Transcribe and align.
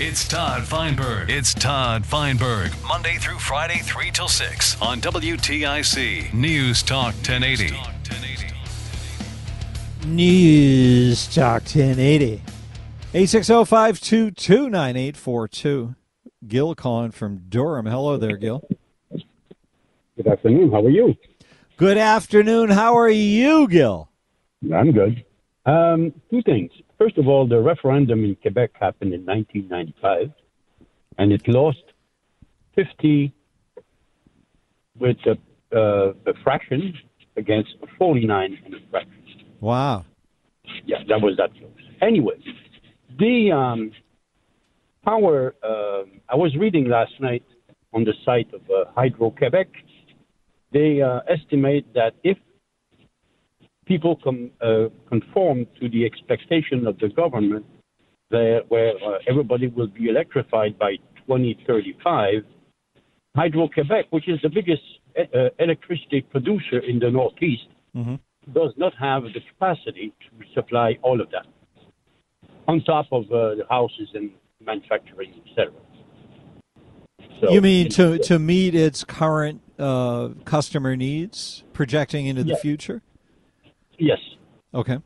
It's 0.00 0.28
Todd 0.28 0.62
Feinberg. 0.62 1.28
It's 1.28 1.52
Todd 1.52 2.06
Feinberg. 2.06 2.70
Monday 2.86 3.16
through 3.16 3.40
Friday, 3.40 3.80
3 3.82 4.12
till 4.12 4.28
6 4.28 4.80
on 4.80 5.00
WTIC 5.00 6.32
News 6.32 6.84
Talk 6.84 7.14
1080. 7.14 7.74
News 10.06 11.26
Talk 11.34 11.62
1080. 11.62 12.40
860-522-9842. 13.12 15.96
Gil 16.46 16.74
calling 16.76 17.10
from 17.10 17.42
Durham. 17.48 17.86
Hello 17.86 18.16
there, 18.16 18.36
Gil. 18.36 18.62
Good 20.16 20.28
afternoon. 20.28 20.70
How 20.70 20.86
are 20.86 20.90
you? 20.90 21.16
Good 21.76 21.98
afternoon. 21.98 22.70
How 22.70 22.96
are 22.96 23.10
you, 23.10 23.66
Gil? 23.66 24.08
I'm 24.72 24.92
good. 24.92 25.24
Um, 25.66 26.12
two 26.30 26.40
things. 26.42 26.70
First 26.98 27.16
of 27.16 27.28
all, 27.28 27.46
the 27.46 27.60
referendum 27.60 28.24
in 28.24 28.34
Quebec 28.36 28.72
happened 28.74 29.14
in 29.14 29.24
1995, 29.24 30.32
and 31.18 31.32
it 31.32 31.46
lost 31.46 31.82
50 32.74 33.32
with 34.98 35.16
a, 35.26 35.38
uh, 35.76 36.12
a 36.26 36.34
fraction 36.42 36.92
against 37.36 37.70
49 37.98 38.58
in 38.66 38.74
a 38.74 38.78
fraction. 38.90 39.14
Wow. 39.60 40.04
Yeah, 40.84 40.98
that 41.08 41.20
was 41.20 41.36
that 41.36 41.52
close. 41.52 41.70
Anyway, 42.02 42.34
the 43.18 43.52
um, 43.52 43.92
power. 45.04 45.54
Uh, 45.62 46.02
I 46.28 46.36
was 46.36 46.54
reading 46.56 46.88
last 46.88 47.12
night 47.20 47.44
on 47.92 48.04
the 48.04 48.12
site 48.24 48.52
of 48.52 48.62
uh, 48.70 48.90
Hydro 48.94 49.30
Quebec. 49.30 49.68
They 50.72 51.00
uh, 51.00 51.20
estimate 51.28 51.86
that 51.94 52.14
if 52.22 52.36
people 53.88 54.16
com- 54.22 54.50
uh, 54.60 54.88
conform 55.08 55.66
to 55.80 55.88
the 55.88 56.04
expectation 56.04 56.86
of 56.86 56.98
the 56.98 57.08
government, 57.08 57.64
there, 58.30 58.60
where 58.68 58.92
uh, 59.02 59.18
everybody 59.26 59.66
will 59.68 59.88
be 59.88 60.08
electrified 60.08 60.78
by 60.78 60.96
2035, 61.26 62.44
Hydro 63.34 63.68
Quebec, 63.68 64.06
which 64.10 64.28
is 64.28 64.38
the 64.42 64.50
biggest 64.50 64.82
uh, 65.18 65.48
electricity 65.58 66.20
producer 66.20 66.78
in 66.78 66.98
the 66.98 67.10
Northeast, 67.10 67.68
mm-hmm. 67.96 68.16
does 68.52 68.72
not 68.76 68.92
have 69.00 69.22
the 69.22 69.40
capacity 69.50 70.12
to 70.20 70.44
supply 70.54 70.98
all 71.02 71.20
of 71.20 71.30
that, 71.30 71.46
on 72.68 72.82
top 72.82 73.06
of 73.10 73.24
uh, 73.24 73.54
the 73.54 73.64
houses 73.70 74.08
and 74.14 74.30
manufacturing, 74.60 75.32
etc. 75.46 75.72
So, 77.40 77.50
you 77.52 77.60
mean 77.60 77.88
to, 77.90 78.18
to 78.18 78.38
meet 78.38 78.74
its 78.74 79.04
current 79.04 79.62
uh, 79.78 80.30
customer 80.44 80.96
needs, 80.96 81.62
projecting 81.72 82.26
into 82.26 82.42
the 82.42 82.56
future? 82.56 83.02
Yes. 83.98 84.18
Okay. 84.74 84.98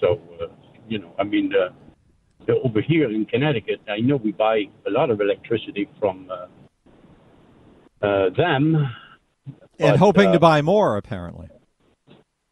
So, 0.00 0.20
uh, 0.40 0.46
you 0.88 0.98
know, 0.98 1.12
I 1.18 1.24
mean, 1.24 1.52
uh, 1.54 2.52
over 2.64 2.80
here 2.80 3.10
in 3.10 3.24
Connecticut, 3.26 3.80
I 3.88 3.98
know 4.00 4.16
we 4.16 4.32
buy 4.32 4.64
a 4.86 4.90
lot 4.90 5.10
of 5.10 5.20
electricity 5.20 5.88
from 5.98 6.30
uh, 6.30 8.06
uh, 8.06 8.30
them. 8.36 8.74
And 9.78 9.92
but, 9.92 9.98
hoping 9.98 10.28
uh, 10.28 10.32
to 10.32 10.38
buy 10.38 10.62
more, 10.62 10.96
apparently. 10.96 11.48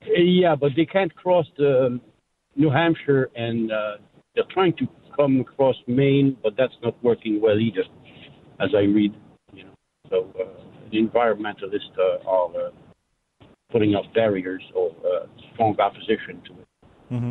Yeah, 0.06 0.54
but 0.56 0.72
they 0.76 0.84
can't 0.84 1.14
cross 1.14 1.46
the 1.56 2.00
New 2.56 2.70
Hampshire, 2.70 3.30
and 3.34 3.72
uh, 3.72 3.96
they're 4.34 4.44
trying 4.52 4.74
to 4.74 4.86
come 5.16 5.40
across 5.40 5.76
Maine, 5.86 6.36
but 6.42 6.54
that's 6.56 6.74
not 6.82 7.02
working 7.02 7.40
well 7.40 7.58
either, 7.58 7.84
as 8.60 8.70
I 8.74 8.82
read. 8.82 9.14
You 9.52 9.64
know, 9.64 9.74
so 10.10 10.32
uh, 10.40 10.62
the 10.90 10.98
environmentalists 10.98 11.96
uh, 11.98 12.28
are 12.28 12.66
uh, 12.66 12.70
putting 13.74 13.94
up 13.96 14.04
barriers 14.14 14.62
or 14.72 14.94
uh, 15.04 15.26
strong 15.52 15.76
opposition 15.80 16.40
to 16.46 16.52
it. 16.52 16.66
hmm 17.08 17.30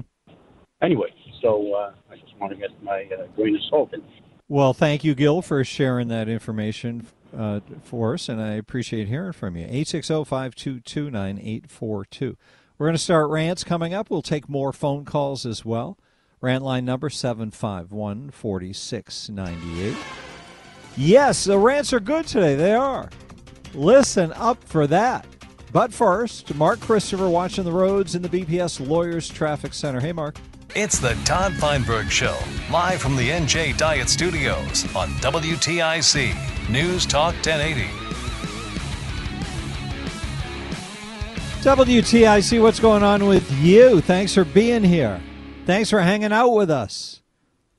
Anyway, 0.81 1.08
so 1.42 1.74
uh, 1.74 1.94
I 2.12 2.18
just 2.18 2.38
want 2.42 2.52
to 2.52 2.58
get 2.59 2.70
my 2.84 3.08
uh, 3.18 3.28
grain 3.38 3.56
of 3.56 3.62
salt 3.70 3.94
in. 3.94 4.04
Well, 4.50 4.74
thank 4.74 5.06
you, 5.06 5.16
Gil, 5.16 5.42
for 5.42 5.64
sharing 5.64 6.09
that 6.09 6.28
information 6.28 7.08
uh, 7.36 7.62
for 7.82 8.16
us, 8.16 8.28
and 8.28 8.42
I 8.42 8.56
appreciate 8.56 9.08
hearing 9.08 9.32
from 9.32 9.56
you. 9.56 9.66
860-522-9842. 9.68 12.36
We're 12.78 12.88
going 12.88 12.96
to 12.96 13.02
start 13.02 13.30
rants 13.30 13.64
coming 13.64 13.94
up. 13.94 14.09
We'll 14.09 14.22
take 14.22 14.50
more 14.50 14.74
phone 14.74 15.06
calls 15.06 15.46
as 15.46 15.64
well. 15.64 15.98
Rant 16.42 16.66
line 16.66 16.84
number 16.84 17.08
751-4698. 17.08 19.96
Yes, 20.98 21.46
the 21.46 21.58
rants 21.58 21.94
are 21.94 22.02
good 22.02 22.28
today. 22.28 22.56
They 22.56 22.74
are. 22.74 23.09
Listen 23.74 24.34
up 24.34 24.62
for 24.66 24.86
that. 24.88 25.26
But 25.73 25.91
first, 25.91 26.53
Mark 26.53 26.79
Christopher 26.81 27.28
watching 27.28 27.63
the 27.63 27.72
roads 27.72 28.13
in 28.13 28.22
the 28.22 28.29
BPS 28.29 28.88
Lawyers 28.88 29.28
Traffic 29.28 29.73
Center. 29.73 30.00
Hey, 30.00 30.11
Mark. 30.11 30.38
It's 30.75 31.00
the 31.00 31.16
Todd 31.25 31.53
Feinberg 31.53 32.11
Show, 32.11 32.38
live 32.72 33.01
from 33.01 33.16
the 33.16 33.28
NJ 33.29 33.75
Diet 33.75 34.07
Studios 34.07 34.85
on 34.95 35.09
WTIC 35.16 36.69
News 36.69 37.07
Talk 37.07 37.34
1080. 37.35 37.89
WTIC, 41.63 42.61
what's 42.61 42.79
going 42.79 43.01
on 43.01 43.25
with 43.25 43.51
you? 43.59 44.00
Thanks 44.01 44.35
for 44.35 44.45
being 44.45 44.84
here. 44.84 45.22
Thanks 45.66 45.90
for 45.90 46.01
hanging 46.01 46.31
out 46.31 46.50
with 46.50 46.69
us. 46.69 47.22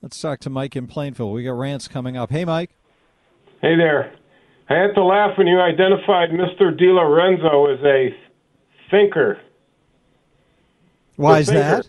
Let's 0.02 0.20
talk 0.20 0.40
to 0.40 0.50
Mike 0.50 0.74
in 0.74 0.88
Plainfield. 0.88 1.32
We 1.32 1.44
got 1.44 1.52
rants 1.52 1.86
coming 1.86 2.16
up. 2.16 2.30
Hey, 2.30 2.44
Mike. 2.44 2.70
Hey 3.60 3.76
there. 3.76 4.12
I 4.68 4.74
had 4.74 4.94
to 4.94 5.04
laugh 5.04 5.36
when 5.36 5.46
you 5.46 5.60
identified 5.60 6.30
Mr. 6.30 6.76
Di 6.76 6.86
Lorenzo 6.86 7.66
as 7.66 7.80
a 7.84 8.14
thinker 8.90 9.38
Why 11.16 11.40
is 11.40 11.48
that? 11.48 11.88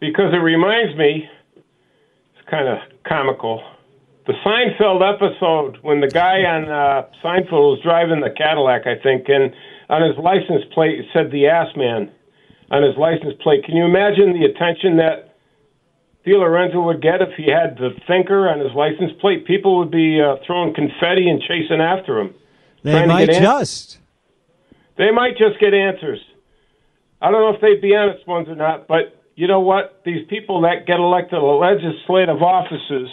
because 0.00 0.32
it 0.32 0.38
reminds 0.38 0.96
me, 0.96 1.28
it's 1.56 2.48
kind 2.48 2.68
of 2.68 2.78
comical, 3.04 3.62
the 4.26 4.34
Seinfeld 4.44 5.02
episode 5.02 5.78
when 5.82 6.00
the 6.00 6.06
guy 6.06 6.44
on 6.44 6.68
uh, 6.68 7.08
Seinfeld 7.24 7.50
was 7.50 7.80
driving 7.82 8.20
the 8.20 8.30
Cadillac, 8.30 8.86
I 8.86 9.00
think, 9.02 9.24
and 9.28 9.52
on 9.88 10.02
his 10.02 10.16
license 10.18 10.62
plate 10.74 11.00
it 11.00 11.06
said 11.14 11.32
the 11.32 11.46
ass 11.46 11.68
man 11.76 12.12
on 12.70 12.82
his 12.82 12.96
license 12.98 13.34
plate. 13.42 13.64
Can 13.64 13.74
you 13.74 13.84
imagine 13.84 14.38
the 14.38 14.44
attention 14.44 14.98
that 14.98 15.27
Di 16.24 16.32
Lorenzo 16.34 16.82
would 16.82 17.00
get 17.00 17.22
if 17.22 17.30
he 17.36 17.50
had 17.50 17.76
the 17.78 17.90
thinker 18.06 18.48
on 18.48 18.58
his 18.60 18.72
license 18.74 19.12
plate? 19.20 19.46
People 19.46 19.78
would 19.78 19.90
be 19.90 20.20
uh, 20.20 20.36
throwing 20.46 20.74
confetti 20.74 21.28
and 21.28 21.40
chasing 21.40 21.80
after 21.80 22.18
him. 22.18 22.34
They 22.82 23.06
might 23.06 23.30
just. 23.30 23.98
They 24.96 25.10
might 25.10 25.36
just 25.38 25.60
get 25.60 25.74
answers. 25.74 26.20
I 27.22 27.30
don't 27.30 27.40
know 27.40 27.54
if 27.54 27.60
they'd 27.60 27.80
be 27.80 27.94
honest 27.94 28.26
ones 28.26 28.48
or 28.48 28.54
not, 28.56 28.86
but 28.88 29.14
you 29.36 29.46
know 29.46 29.60
what? 29.60 30.02
These 30.04 30.26
people 30.28 30.62
that 30.62 30.86
get 30.86 30.98
elected 30.98 31.38
to 31.38 31.44
legislative 31.46 32.42
offices 32.42 33.08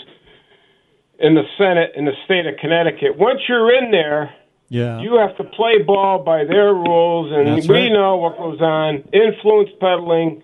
in 1.20 1.36
the 1.36 1.44
Senate 1.58 1.92
in 1.96 2.06
the 2.06 2.12
state 2.26 2.46
of 2.46 2.56
Connecticut, 2.60 3.18
once 3.18 3.40
you're 3.48 3.74
in 3.74 3.92
there, 3.92 4.34
Yeah. 4.70 5.00
you 5.00 5.16
have 5.18 5.38
to 5.38 5.44
play 5.44 5.82
ball 5.84 6.24
by 6.24 6.44
their 6.44 6.74
rules, 6.74 7.32
and 7.32 7.48
That's 7.48 7.68
we 7.68 7.76
right. 7.84 7.92
know 7.92 8.18
what 8.18 8.38
goes 8.38 8.60
on. 8.62 9.04
Influence 9.14 9.70
peddling, 9.80 10.42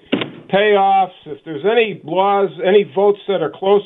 payoffs. 0.51 1.13
If 1.25 1.43
there's 1.45 1.65
any 1.65 2.01
laws, 2.03 2.49
any 2.65 2.83
votes 2.95 3.19
that 3.27 3.41
are 3.41 3.51
close, 3.53 3.83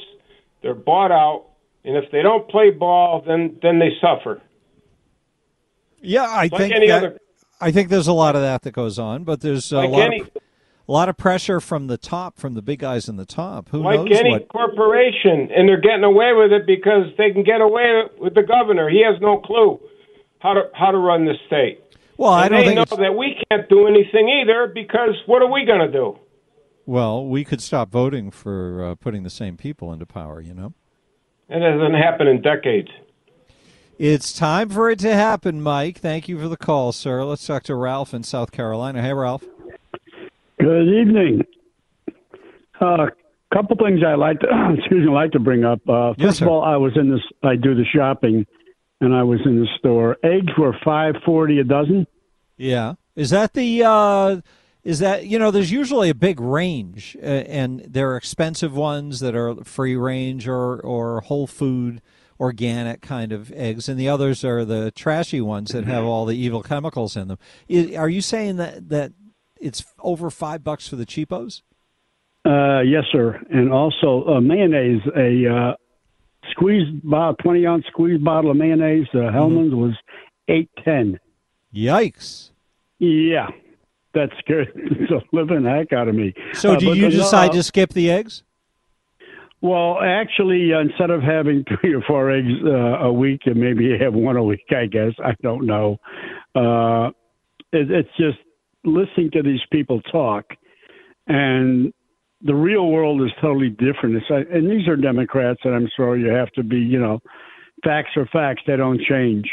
they're 0.62 0.74
bought 0.74 1.12
out. 1.12 1.46
And 1.84 1.96
if 1.98 2.12
they 2.12 2.22
don't 2.22 2.50
play 2.50 2.72
ball, 2.72 3.24
then 3.26 3.58
then 3.62 3.80
they 3.80 3.90
suffer. 4.02 4.42
yeah, 6.02 6.24
I 6.24 6.50
Like 6.52 6.58
think 6.58 6.74
that, 6.74 6.90
other- 6.92 7.20
I 7.62 7.72
think 7.72 7.90
there's 7.90 8.08
a 8.08 8.14
lot 8.14 8.36
of 8.36 8.42
that 8.42 8.64
that 8.64 8.72
goes 8.72 9.00
on, 9.00 9.24
but 9.24 9.42
there's 9.42 9.72
a 9.72 9.78
Like 9.78 9.90
lot 9.90 10.02
any- 10.02 10.22
of 10.22 10.30
a 10.88 10.92
lot 10.92 11.10
of 11.10 11.18
pressure 11.18 11.60
from 11.60 11.88
the 11.88 11.98
top, 11.98 12.38
from 12.38 12.54
the 12.54 12.62
big 12.62 12.78
guys 12.78 13.10
in 13.10 13.16
the 13.18 13.26
top. 13.26 13.70
Who 13.70 13.80
like 13.82 14.02
knows 14.02 14.20
any 14.20 14.30
what? 14.32 14.48
corporation, 14.50 15.50
and 15.56 15.68
they're 15.68 15.82
getting 15.82 16.04
away 16.04 16.34
with 16.34 16.52
it 16.54 16.68
because 16.68 17.08
they 17.18 17.32
can 17.32 17.42
get 17.44 17.60
away 17.60 18.04
with 18.20 18.36
the 18.36 18.44
governor. 18.44 18.88
He 18.88 19.02
has 19.04 19.20
no 19.20 19.38
clue 19.40 19.80
how 20.40 20.54
to 20.54 20.70
how 20.74 20.92
to 20.92 20.98
run 20.98 21.26
the 21.26 21.34
state. 21.48 21.82
Well, 22.18 22.32
I 22.32 22.48
don't 22.50 22.60
they 22.60 22.66
think 22.68 22.76
know 22.76 22.82
it's, 22.84 22.96
that 22.98 23.16
we 23.18 23.36
can't 23.50 23.68
do 23.68 23.88
anything 23.88 24.30
either 24.30 24.68
because 24.74 25.16
what 25.26 25.42
are 25.42 25.52
we 25.52 25.66
going 25.66 25.80
to 25.82 25.92
do? 25.92 26.18
Well, 26.86 27.26
we 27.26 27.44
could 27.44 27.62
stop 27.62 27.90
voting 27.92 28.32
for 28.32 28.84
uh, 28.84 28.96
putting 28.96 29.24
the 29.24 29.30
same 29.30 29.58
people 29.58 29.92
into 29.94 30.06
power. 30.06 30.42
You 30.42 30.54
know. 30.54 30.74
It 31.50 31.62
hasn't 31.62 31.96
happened 31.96 32.30
in 32.30 32.42
decades. 32.42 32.90
It's 33.98 34.34
time 34.34 34.70
for 34.70 34.90
it 34.90 35.00
to 35.00 35.14
happen, 35.14 35.62
Mike. 35.62 36.00
Thank 36.00 36.28
you 36.28 36.38
for 36.40 36.50
the 36.50 36.58
call, 36.58 36.92
sir. 36.92 37.24
Let's 37.24 37.46
talk 37.46 37.64
to 37.64 37.76
Ralph 37.76 38.14
in 38.14 38.24
South 38.24 38.52
Carolina. 38.52 39.02
Hey, 39.02 39.14
Ralph. 39.14 39.44
Good 40.60 40.88
evening. 40.88 41.42
Uh, 42.80 43.08
couple 43.54 43.78
things 43.78 44.02
I 44.06 44.16
like 44.16 44.40
to 44.42 44.48
excuse 44.78 45.06
me 45.06 45.12
like 45.12 45.32
to 45.32 45.40
bring 45.40 45.64
up. 45.64 45.80
Uh, 45.88 46.10
first 46.14 46.20
Yes, 46.20 46.38
sir. 46.40 46.46
of 46.46 46.52
all, 46.52 46.64
I 46.64 46.76
was 46.76 46.94
in 46.98 47.10
this. 47.10 47.22
I 47.44 47.56
do 47.56 47.74
the 47.74 47.86
shopping, 47.86 48.46
and 49.00 49.14
I 49.16 49.24
was 49.24 49.40
in 49.46 49.60
the 49.60 49.68
store. 49.80 50.18
Eggs 50.24 50.52
were 50.58 50.76
five 50.84 51.16
forty 51.26 51.60
a 51.60 51.64
dozen. 51.64 52.06
Yeah. 52.58 52.96
Is 53.16 53.30
that 53.30 53.54
the 53.54 53.84
uh 53.86 54.42
is 54.86 55.00
that 55.00 55.26
you 55.26 55.38
know 55.38 55.52
there's 55.52 55.72
usually 55.72 56.10
a 56.10 56.16
big 56.16 56.40
range 56.40 57.18
uh, 57.22 57.26
and 57.26 57.82
there 57.82 58.12
are 58.12 58.18
expensive 58.18 58.74
ones 58.74 59.20
that 59.20 59.36
are 59.36 59.56
free 59.66 59.96
range 59.98 60.48
or 60.48 60.80
or 60.80 61.22
whole 61.22 61.48
food 61.48 62.02
organic 62.40 63.02
kind 63.02 63.32
of 63.32 63.52
eggs 63.54 63.90
and 63.90 64.00
the 64.00 64.08
others 64.08 64.46
are 64.46 64.64
the 64.64 64.92
trashy 64.92 65.42
ones 65.42 65.72
that 65.72 65.86
have 65.86 66.04
all 66.04 66.26
the 66.26 66.36
evil 66.36 66.62
chemicals 66.62 67.18
in 67.18 67.28
them. 67.28 67.38
I 67.70 67.96
are 67.98 68.10
you 68.10 68.22
saying 68.22 68.58
that 68.58 68.90
that 68.90 69.12
it's 69.60 69.84
over 70.00 70.30
5 70.30 70.64
bucks 70.64 70.88
for 70.88 70.96
the 70.96 71.06
cheapos? 71.06 71.62
Uh, 72.46 72.82
yes, 72.82 73.06
sir. 73.12 73.42
And 73.50 73.74
also 73.74 74.24
uh, 74.28 74.42
mayonnaise. 74.42 75.02
A 75.18 75.48
uh, 75.52 75.74
squeezed 76.52 77.02
bottle, 77.10 77.36
twenty 77.42 77.66
ounce 77.66 77.86
squeezed 77.88 78.24
bottle 78.24 78.52
of 78.52 78.58
mayonnaise. 78.58 79.08
Uh, 79.16 79.32
Hellmann's 79.32 79.74
was 79.74 79.94
eight 80.48 80.70
ten. 80.84 81.20
Yikes. 81.74 82.52
Yeah, 83.00 83.48
that 84.16 84.30
scared 84.40 84.72
the 84.76 85.22
living 85.32 85.64
heck 85.64 85.94
out 85.94 86.08
of 86.08 86.16
me. 86.16 86.34
So 86.54 86.74
Uh, 86.74 86.78
do 86.78 86.94
you 86.96 87.10
decide 87.10 87.52
to 87.52 87.62
skip 87.62 87.94
the 87.94 88.10
eggs? 88.10 88.44
Well, 89.62 89.98
actually, 90.02 90.74
uh, 90.74 90.80
instead 90.80 91.10
of 91.10 91.22
having 91.22 91.64
three 91.82 91.94
or 91.94 92.02
four 92.02 92.32
eggs 92.32 92.54
uh, 92.66 93.06
a 93.06 93.14
week, 93.14 93.42
and 93.46 93.56
maybe 93.56 93.86
you 93.86 93.98
have 94.02 94.14
one 94.14 94.38
a 94.38 94.44
week, 94.44 94.66
I 94.72 94.88
guess. 94.88 95.14
I 95.24 95.34
don't 95.42 95.66
know. 95.66 95.98
Uh, 96.56 97.10
it, 97.72 97.92
it's 97.92 98.10
just 98.18 98.38
listening 98.84 99.32
to 99.32 99.44
these 99.44 99.62
people 99.72 100.02
talk, 100.02 100.46
and 101.28 101.94
the 102.42 102.56
real 102.56 102.88
world 102.88 103.22
is 103.22 103.32
totally 103.42 103.70
different. 103.70 104.16
It's, 104.16 104.26
and 104.30 104.70
these 104.70 104.88
are 104.88 104.96
Democrats, 104.96 105.62
and 105.64 105.74
I'm 105.74 105.90
sorry 105.96 106.22
you 106.22 106.30
have 106.30 106.52
to 106.52 106.64
be, 106.64 106.78
you 106.78 107.00
know, 107.00 107.20
facts 107.84 108.12
are 108.18 108.28
facts. 108.28 108.62
They 108.68 108.78
don't 108.78 109.02
change. 109.02 109.46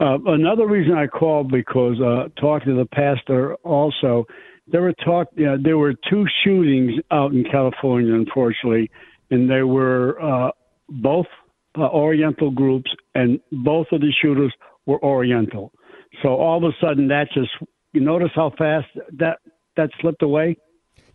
Uh, 0.00 0.18
another 0.26 0.66
reason 0.66 0.94
I 0.94 1.06
called 1.06 1.50
because 1.50 2.00
uh, 2.00 2.28
talking 2.40 2.74
to 2.74 2.78
the 2.78 2.86
pastor 2.86 3.54
also, 3.56 4.26
there 4.66 4.82
were 4.82 4.94
talk. 5.04 5.28
You 5.36 5.46
know, 5.46 5.56
there 5.62 5.78
were 5.78 5.94
two 6.10 6.24
shootings 6.42 6.92
out 7.10 7.32
in 7.32 7.44
California, 7.44 8.14
unfortunately, 8.14 8.90
and 9.30 9.50
they 9.50 9.62
were 9.62 10.20
uh, 10.20 10.50
both 10.88 11.26
uh, 11.76 11.82
Oriental 11.82 12.50
groups, 12.50 12.90
and 13.14 13.40
both 13.50 13.86
of 13.92 14.00
the 14.00 14.12
shooters 14.22 14.52
were 14.86 15.02
Oriental. 15.04 15.72
So 16.22 16.30
all 16.30 16.64
of 16.64 16.64
a 16.64 16.76
sudden, 16.80 17.08
that 17.08 17.28
just 17.34 17.50
you 17.92 18.00
notice 18.00 18.30
how 18.34 18.52
fast 18.56 18.86
that 19.18 19.38
that 19.76 19.90
slipped 20.00 20.22
away. 20.22 20.56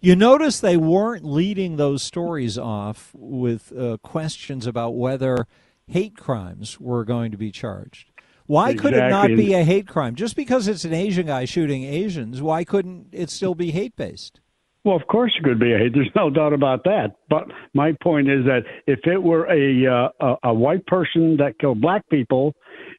You 0.02 0.16
notice 0.16 0.62
they 0.62 0.78
weren't 0.78 1.26
leading 1.26 1.76
those 1.76 2.04
stories 2.04 2.58
off 2.58 3.12
with 3.14 3.74
uh, 3.78 3.98
questions 4.02 4.66
about 4.66 4.92
whether 4.92 5.46
hate 5.88 6.16
crimes 6.16 6.80
were 6.80 7.04
going 7.04 7.32
to 7.32 7.38
be 7.38 7.52
charged. 7.52 8.09
Why 8.50 8.74
could 8.74 8.96
it 8.96 9.10
not 9.10 9.28
be 9.28 9.54
a 9.54 9.64
hate 9.64 9.88
crime? 9.88 10.16
Just 10.16 10.36
because 10.36 10.68
it's 10.68 10.84
an 10.84 10.92
Asian 10.92 11.28
guy 11.28 11.46
shooting 11.46 11.84
Asians, 11.84 12.42
why 12.42 12.64
couldn't 12.64 13.10
it 13.12 13.30
still 13.30 13.54
be 13.54 13.70
hate 13.70 13.96
based? 13.96 14.40
Well, 14.84 14.96
of 14.96 15.06
course 15.06 15.32
it 15.38 15.44
could 15.44 15.60
be 15.60 15.72
a 15.72 15.78
hate. 15.78 15.94
There's 15.94 16.10
no 16.16 16.32
doubt 16.32 16.54
about 16.54 16.84
that. 16.86 17.18
But 17.30 17.44
my 17.76 17.94
point 18.02 18.28
is 18.28 18.46
that 18.46 18.62
if 18.88 19.02
it 19.04 19.22
were 19.22 19.46
a 19.46 19.86
uh, 19.86 20.10
a, 20.20 20.50
a 20.50 20.54
white 20.54 20.84
person 20.88 21.38
that 21.38 21.60
killed 21.60 21.80
black 21.80 22.10
people, 22.10 22.56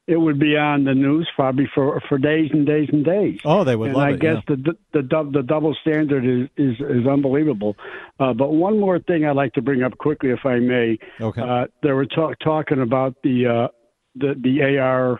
it 0.07 0.15
would 0.15 0.39
be 0.39 0.55
on 0.55 0.85
the 0.85 0.93
news 0.93 1.27
probably 1.35 1.67
for 1.75 2.01
for 2.07 2.17
days 2.17 2.49
and 2.53 2.65
days 2.65 2.87
and 2.93 3.03
days. 3.03 3.41
Oh, 3.43 3.65
they 3.65 3.75
would 3.75 3.89
and 3.89 3.97
I 3.97 4.11
it, 4.11 4.21
guess 4.21 4.37
the, 4.47 4.55
the 4.55 4.73
the 4.93 5.31
the 5.33 5.43
double 5.43 5.75
standard 5.81 6.23
is 6.23 6.47
is, 6.55 6.77
is 6.79 7.05
unbelievable. 7.05 7.75
Uh, 8.21 8.31
but 8.31 8.53
one 8.53 8.79
more 8.79 8.99
thing 8.99 9.25
I'd 9.25 9.35
like 9.35 9.51
to 9.55 9.61
bring 9.61 9.83
up 9.83 9.97
quickly, 9.97 10.29
if 10.29 10.45
I 10.45 10.59
may. 10.59 10.97
Okay. 11.19 11.41
Uh, 11.41 11.65
they 11.83 11.91
were 11.91 12.05
talk, 12.05 12.37
talking 12.41 12.79
about 12.79 13.15
the 13.21 13.47
uh, 13.47 13.67
the 14.15 14.35
the 14.41 14.77
AR, 14.79 15.19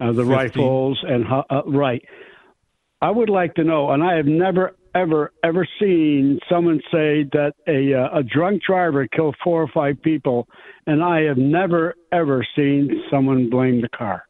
uh, 0.00 0.12
the 0.12 0.24
15. 0.24 0.26
rifles, 0.28 1.04
and 1.06 1.24
uh, 1.26 1.62
right. 1.66 2.02
I 3.00 3.10
would 3.10 3.28
like 3.28 3.54
to 3.54 3.64
know, 3.64 3.90
and 3.90 4.02
I 4.02 4.16
have 4.16 4.26
never, 4.26 4.74
ever, 4.94 5.32
ever 5.44 5.68
seen 5.78 6.40
someone 6.48 6.80
say 6.92 7.24
that 7.32 7.52
a 7.66 7.94
uh, 7.94 8.18
a 8.20 8.22
drunk 8.22 8.62
driver 8.62 9.06
killed 9.06 9.36
four 9.44 9.62
or 9.62 9.68
five 9.68 10.00
people, 10.02 10.48
and 10.86 11.02
I 11.02 11.22
have 11.22 11.36
never, 11.36 11.94
ever 12.12 12.46
seen 12.56 13.04
someone 13.10 13.50
blame 13.50 13.80
the 13.82 13.88
car. 13.90 14.24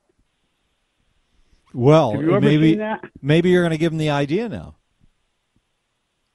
Well, 1.72 2.12
Have 2.12 2.22
you 2.22 2.30
ever 2.30 2.40
maybe 2.40 2.80
maybe 3.20 3.50
you're 3.50 3.62
going 3.62 3.72
to 3.72 3.78
give 3.78 3.92
them 3.92 3.98
the 3.98 4.10
idea 4.10 4.48
now. 4.48 4.76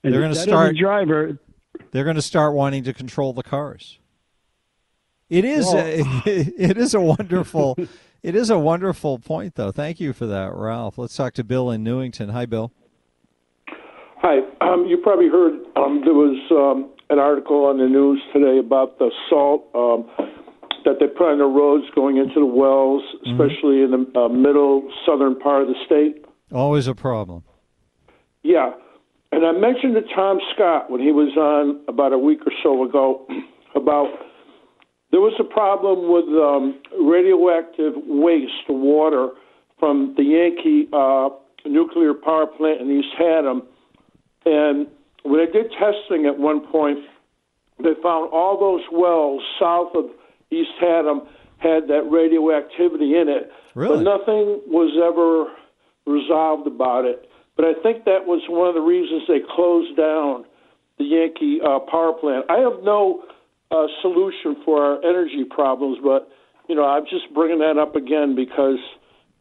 And 0.04 0.14
They're 0.14 0.22
gonna 0.22 0.36
start- 0.36 0.74
is 0.74 0.80
driver. 0.80 1.38
They're 1.92 2.04
going 2.04 2.16
to 2.16 2.22
start 2.22 2.54
wanting 2.54 2.84
to 2.86 2.94
control 2.94 3.34
the 3.34 3.44
cars. 3.44 4.00
It 5.30 5.46
is 5.46 5.66
Well- 5.66 5.78
a, 5.78 6.00
it 6.26 6.78
is 6.78 6.94
a 6.94 7.02
wonderful 7.02 7.78
it 8.24 8.36
is 8.36 8.50
a 8.50 8.60
wonderful 8.60 9.20
point 9.20 9.56
though. 9.56 9.72
Thank 9.72 10.00
you 10.00 10.14
for 10.14 10.26
that, 10.28 10.54
Ralph. 10.54 10.98
Let's 10.98 11.16
talk 11.16 11.34
to 11.34 11.44
Bill 11.44 11.72
in 11.72 11.84
Newington. 11.84 12.30
Hi, 12.30 12.46
Bill. 12.46 12.72
Hi. 14.18 14.40
Um, 14.62 14.86
you 14.86 14.98
probably 14.98 15.28
heard 15.28 15.54
um, 15.76 16.02
there 16.06 16.14
was 16.14 16.38
um, 16.52 16.92
an 17.10 17.20
article 17.20 17.66
on 17.66 17.80
the 17.80 17.88
news 17.88 18.22
today 18.34 18.60
about 18.60 19.00
the 19.00 19.10
salt 19.30 19.68
um, 19.74 20.08
that 20.86 20.98
they 21.00 21.08
put 21.08 21.32
on 21.32 21.40
the 21.40 21.46
roads 21.46 21.86
going 21.96 22.18
into 22.18 22.40
the 22.40 22.46
wells, 22.46 23.04
especially 23.26 23.82
in 23.82 23.92
the 23.92 24.20
uh, 24.20 24.30
middle 24.30 24.90
southern 25.06 25.38
part 25.40 25.64
of 25.64 25.68
the 25.68 25.76
state. 25.86 26.24
Always 26.52 26.88
a 26.88 26.96
problem. 26.96 27.44
Yeah. 28.44 28.74
And 29.32 29.46
I 29.46 29.54
mentioned 29.54 29.96
to 29.96 30.02
Tom 30.14 30.40
Scott 30.54 30.92
when 30.92 31.02
he 31.02 31.12
was 31.12 31.36
on 31.38 31.82
about 31.88 32.14
a 32.14 32.18
week 32.18 32.42
or 32.46 32.52
so 32.62 32.84
ago 32.84 33.26
about 33.76 34.08
there 35.12 35.20
was 35.20 35.34
a 35.40 35.44
problem 35.44 36.08
with 36.08 36.26
um, 36.40 36.80
radioactive 37.06 37.94
waste 38.08 38.70
water 38.70 39.30
from 39.80 40.14
the 40.16 40.24
Yankee 40.24 40.88
uh, 40.94 41.30
nuclear 41.66 42.14
power 42.14 42.48
plant 42.48 42.82
in 42.82 43.00
East 43.00 43.14
Haddam. 43.18 43.64
And 44.46 44.88
when 45.24 45.46
they 45.46 45.52
did 45.52 45.72
testing 45.74 46.26
at 46.26 46.38
one 46.38 46.66
point, 46.68 47.00
they 47.80 47.94
found 48.02 48.32
all 48.32 48.60
those 48.60 48.82
wells 48.92 49.42
south 49.60 49.96
of 49.96 50.06
East 50.50 50.72
Haddam 50.80 51.22
had 51.58 51.88
that 51.90 52.10
radioactivity 52.10 53.18
in 53.18 53.28
it. 53.28 53.52
Really? 53.76 54.04
But 54.04 54.18
nothing 54.18 54.62
was 54.68 54.96
ever 54.98 55.52
resolved 56.06 56.68
about 56.68 57.06
it. 57.06 57.30
But 57.56 57.66
I 57.66 57.74
think 57.84 58.06
that 58.06 58.26
was 58.26 58.42
one 58.50 58.68
of 58.68 58.76
the 58.76 58.82
reasons 58.82 59.24
they 59.28 59.42
closed 59.56 59.96
down 59.98 60.46
the 60.98 61.06
Yankee 61.06 61.60
uh, 61.62 61.80
power 61.80 62.14
plant. 62.14 62.46
I 62.50 62.58
have 62.60 62.84
no 62.84 63.24
uh, 63.72 63.88
solution 64.02 64.58
for 64.66 64.84
our 64.84 65.04
energy 65.04 65.46
problems, 65.50 65.98
but 66.04 66.30
you 66.68 66.76
know 66.76 66.86
I'm 66.86 67.04
just 67.04 67.34
bringing 67.34 67.60
that 67.60 67.78
up 67.78 67.96
again 67.96 68.36
because 68.36 68.78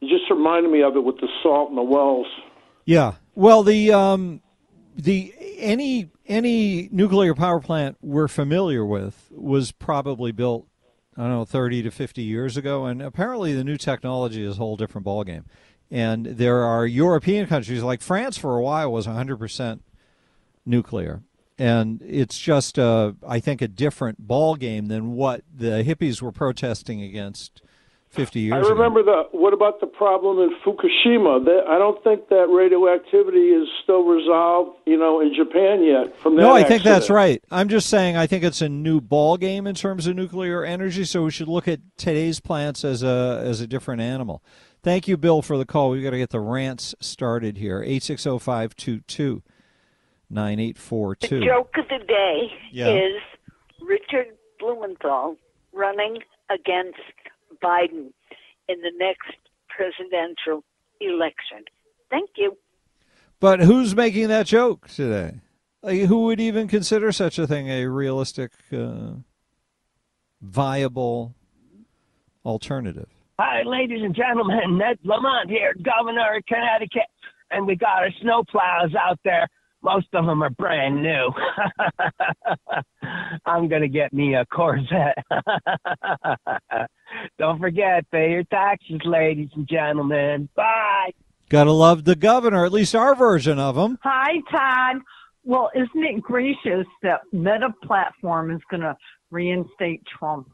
you 0.00 0.08
just 0.08 0.30
reminded 0.30 0.70
me 0.70 0.82
of 0.82 0.96
it 0.96 1.04
with 1.04 1.16
the 1.16 1.28
salt 1.42 1.68
and 1.68 1.78
the 1.78 1.82
wells. 1.82 2.26
Yeah. 2.84 3.14
Well, 3.34 3.62
the 3.62 3.92
um, 3.92 4.40
the 4.96 5.34
any 5.58 6.10
any 6.26 6.88
nuclear 6.92 7.34
power 7.34 7.60
plant 7.60 7.96
we're 8.00 8.28
familiar 8.28 8.84
with 8.84 9.28
was 9.30 9.72
probably 9.72 10.32
built 10.32 10.66
I 11.16 11.22
don't 11.22 11.30
know 11.30 11.44
30 11.44 11.82
to 11.82 11.90
50 11.90 12.22
years 12.22 12.56
ago 12.56 12.86
and 12.86 13.02
apparently 13.02 13.52
the 13.52 13.64
new 13.64 13.76
technology 13.76 14.44
is 14.44 14.54
a 14.54 14.58
whole 14.58 14.76
different 14.76 15.06
ballgame. 15.06 15.44
And 15.90 16.24
there 16.24 16.62
are 16.62 16.86
European 16.86 17.46
countries 17.46 17.82
like 17.82 18.00
France 18.00 18.38
for 18.38 18.56
a 18.56 18.62
while 18.62 18.92
was 18.92 19.08
100% 19.08 19.80
nuclear. 20.64 21.22
And 21.60 22.00
it's 22.00 22.38
just 22.38 22.78
uh, 22.78 23.12
I 23.26 23.38
think 23.38 23.60
a 23.60 23.68
different 23.68 24.26
ball 24.26 24.56
game 24.56 24.86
than 24.86 25.12
what 25.12 25.42
the 25.54 25.84
hippies 25.84 26.22
were 26.22 26.32
protesting 26.32 27.02
against 27.02 27.60
50 28.08 28.40
years 28.40 28.54
I 28.54 28.58
ago. 28.60 28.70
remember 28.70 29.02
the. 29.02 29.28
What 29.32 29.52
about 29.52 29.78
the 29.80 29.86
problem 29.86 30.38
in 30.38 30.56
Fukushima? 30.64 31.44
That, 31.44 31.66
I 31.68 31.76
don't 31.76 32.02
think 32.02 32.28
that 32.28 32.48
radioactivity 32.48 33.50
is 33.50 33.68
still 33.84 34.04
resolved, 34.04 34.78
you 34.86 34.98
know, 34.98 35.20
in 35.20 35.34
Japan 35.34 35.84
yet. 35.84 36.16
From 36.16 36.36
that 36.36 36.42
No, 36.42 36.52
I 36.52 36.64
think 36.64 36.82
that's 36.82 37.10
right. 37.10 37.44
I'm 37.50 37.68
just 37.68 37.90
saying 37.90 38.16
I 38.16 38.26
think 38.26 38.42
it's 38.42 38.62
a 38.62 38.68
new 38.68 39.02
ball 39.02 39.36
game 39.36 39.66
in 39.66 39.74
terms 39.74 40.06
of 40.06 40.16
nuclear 40.16 40.64
energy, 40.64 41.04
so 41.04 41.24
we 41.24 41.30
should 41.30 41.48
look 41.48 41.68
at 41.68 41.80
today's 41.98 42.40
plants 42.40 42.84
as 42.86 43.02
a 43.02 43.42
as 43.44 43.60
a 43.60 43.66
different 43.66 44.00
animal. 44.00 44.42
Thank 44.82 45.06
you, 45.06 45.18
Bill, 45.18 45.42
for 45.42 45.58
the 45.58 45.66
call. 45.66 45.90
We've 45.90 46.02
got 46.02 46.10
to 46.10 46.18
get 46.18 46.30
the 46.30 46.40
rants 46.40 46.94
started 47.00 47.58
here. 47.58 47.84
860-522-9842. 50.32 51.28
The 51.40 51.40
joke 51.44 51.74
of 51.78 51.88
the 51.88 52.04
day 52.06 52.52
Yeah. 52.72 52.88
is 52.88 53.20
Richard 53.80 54.36
Blumenthal 54.58 55.36
running 55.72 56.18
against 56.50 56.98
Biden 57.62 58.12
in 58.68 58.80
the 58.82 58.92
next 58.96 59.36
presidential 59.68 60.64
election. 61.00 61.64
Thank 62.10 62.30
you. 62.36 62.56
But 63.40 63.60
who's 63.60 63.94
making 63.96 64.28
that 64.28 64.46
joke 64.46 64.88
today? 64.88 65.40
Like, 65.82 66.00
who 66.02 66.24
would 66.24 66.40
even 66.40 66.68
consider 66.68 67.10
such 67.10 67.38
a 67.38 67.46
thing 67.46 67.68
a 67.68 67.86
realistic, 67.86 68.52
uh, 68.72 69.12
viable 70.42 71.34
alternative? 72.44 73.08
Hi, 73.38 73.62
ladies 73.62 74.02
and 74.02 74.14
gentlemen. 74.14 74.76
Ned 74.76 74.98
Lamont 75.04 75.48
here, 75.48 75.74
governor 75.82 76.36
of 76.36 76.44
Connecticut. 76.46 77.08
And 77.50 77.66
we 77.66 77.76
got 77.76 78.02
our 78.02 78.10
snowplows 78.22 78.94
out 78.94 79.18
there 79.24 79.48
Most 79.82 80.08
of 80.12 80.26
them 80.26 80.42
are 80.42 80.50
brand 80.50 81.02
new. 81.02 81.32
I'm 83.46 83.68
going 83.68 83.82
to 83.82 83.88
get 83.88 84.12
me 84.12 84.34
a 84.34 84.44
Corvette. 84.46 85.24
Don't 87.38 87.58
forget, 87.58 88.10
pay 88.10 88.30
your 88.32 88.44
taxes, 88.44 89.00
ladies 89.04 89.48
and 89.54 89.66
gentlemen. 89.66 90.48
Bye. 90.54 91.12
Gotta 91.48 91.72
love 91.72 92.04
the 92.04 92.14
governor, 92.14 92.64
at 92.64 92.72
least 92.72 92.94
our 92.94 93.16
version 93.16 93.58
of 93.58 93.76
him. 93.76 93.98
Hi, 94.02 94.40
Todd. 94.50 95.02
Well, 95.44 95.70
isn't 95.74 96.04
it 96.04 96.22
gracious 96.22 96.86
that 97.02 97.22
Meta 97.32 97.74
Platform 97.82 98.50
is 98.52 98.60
going 98.70 98.82
to 98.82 98.96
reinstate 99.30 100.02
Trump? 100.06 100.48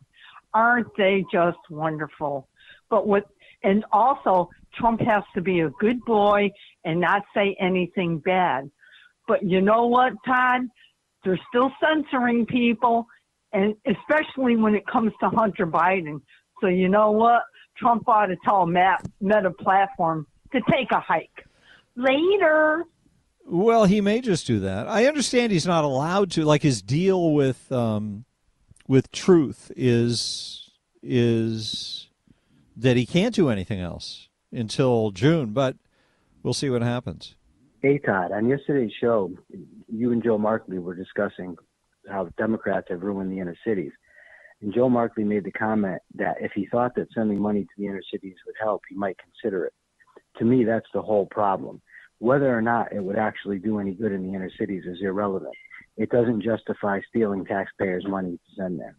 Aren't 0.55 0.97
they 0.97 1.25
just 1.31 1.59
wonderful? 1.69 2.49
But 2.89 3.07
what, 3.07 3.27
and 3.63 3.85
also, 3.93 4.49
Trump 4.79 5.01
has 5.01 5.23
to 5.35 5.43
be 5.43 5.61
a 5.61 5.71
good 5.71 6.01
boy 6.05 6.51
and 6.85 7.01
not 7.01 7.23
say 7.35 7.57
anything 7.61 8.19
bad. 8.19 8.71
But 9.27 9.43
you 9.43 9.61
know 9.61 9.87
what, 9.87 10.13
Todd? 10.25 10.63
They're 11.25 11.41
still 11.49 11.71
censoring 11.83 12.47
people, 12.47 13.07
and 13.53 13.75
especially 13.87 14.57
when 14.57 14.75
it 14.75 14.87
comes 14.87 15.13
to 15.21 15.29
Hunter 15.29 15.67
Biden. 15.67 16.21
So 16.61 16.69
you 16.69 16.89
know 16.89 17.11
what? 17.11 17.43
Trump 17.77 18.09
ought 18.09 18.27
to 18.27 18.37
tell 18.45 18.67
Meta 18.67 19.51
Platform 19.59 20.27
to 20.53 20.61
take 20.71 20.91
a 20.93 21.01
hike. 21.01 21.45
Later. 21.97 22.85
Well, 23.45 23.85
he 23.85 24.01
may 24.01 24.21
just 24.21 24.47
do 24.47 24.61
that. 24.61 24.89
I 24.89 25.07
understand 25.07 25.53
he's 25.53 25.67
not 25.67 25.85
allowed 25.85 26.31
to. 26.33 26.45
Like 26.45 26.63
his 26.63 26.83
deal 26.83 27.33
with 27.33 27.71
um, 27.73 28.25
with 28.89 29.11
Truth 29.13 29.73
is 29.77 30.71
is 31.03 32.09
that 32.77 32.97
he 32.97 33.07
can't 33.07 33.35
do 33.35 33.49
anything 33.49 33.81
else 33.81 34.29
until 34.53 35.11
June. 35.11 35.53
But 35.53 35.77
we'll 36.43 36.55
see 36.55 36.71
what 36.71 36.83
happens. 36.83 37.35
Hey, 37.87 37.99
Todd, 37.99 38.33
on 38.33 38.49
yesterday's 38.49 38.91
show, 39.01 39.31
you 39.87 40.11
and 40.11 40.21
Joe 40.21 40.39
Markley 40.39 40.81
were 40.81 40.97
discussing 40.97 41.55
how 42.09 42.29
Democrats 42.37 42.89
have 42.91 43.05
ruined 43.05 43.31
the 43.31 43.39
inner 43.39 43.55
cities. 43.65 43.93
And 44.61 44.75
Joe 44.75 44.89
Markley 44.89 45.23
made 45.23 45.45
the 45.45 45.53
comment 45.53 46.03
that 46.17 46.35
if 46.41 46.51
he 46.53 46.67
thought 46.67 46.97
that 46.97 47.07
sending 47.15 47.41
money 47.41 47.63
to 47.63 47.71
the 47.79 47.87
inner 47.87 48.03
cities 48.13 48.35
would 48.45 48.57
help, 48.61 48.83
he 48.89 48.97
might 48.97 49.17
consider 49.19 49.67
it. 49.67 49.73
To 50.39 50.45
me, 50.45 50.65
that's 50.65 50.89
the 50.93 51.01
whole 51.01 51.27
problem. 51.27 51.81
Whether 52.19 52.53
or 52.53 52.61
not 52.61 52.93
it 52.93 53.05
would 53.05 53.19
actually 53.19 53.61
do 53.61 53.79
any 53.79 53.93
good 53.93 54.11
in 54.11 54.27
the 54.27 54.35
inner 54.35 54.51
cities 54.59 54.83
is 54.85 54.99
irrelevant. 55.01 55.55
It 55.97 56.11
doesn't 56.11 56.43
justify 56.43 56.99
stealing 57.09 57.45
taxpayers' 57.45 58.05
money 58.05 58.33
to 58.33 58.55
send 58.61 58.81
there. 58.81 58.97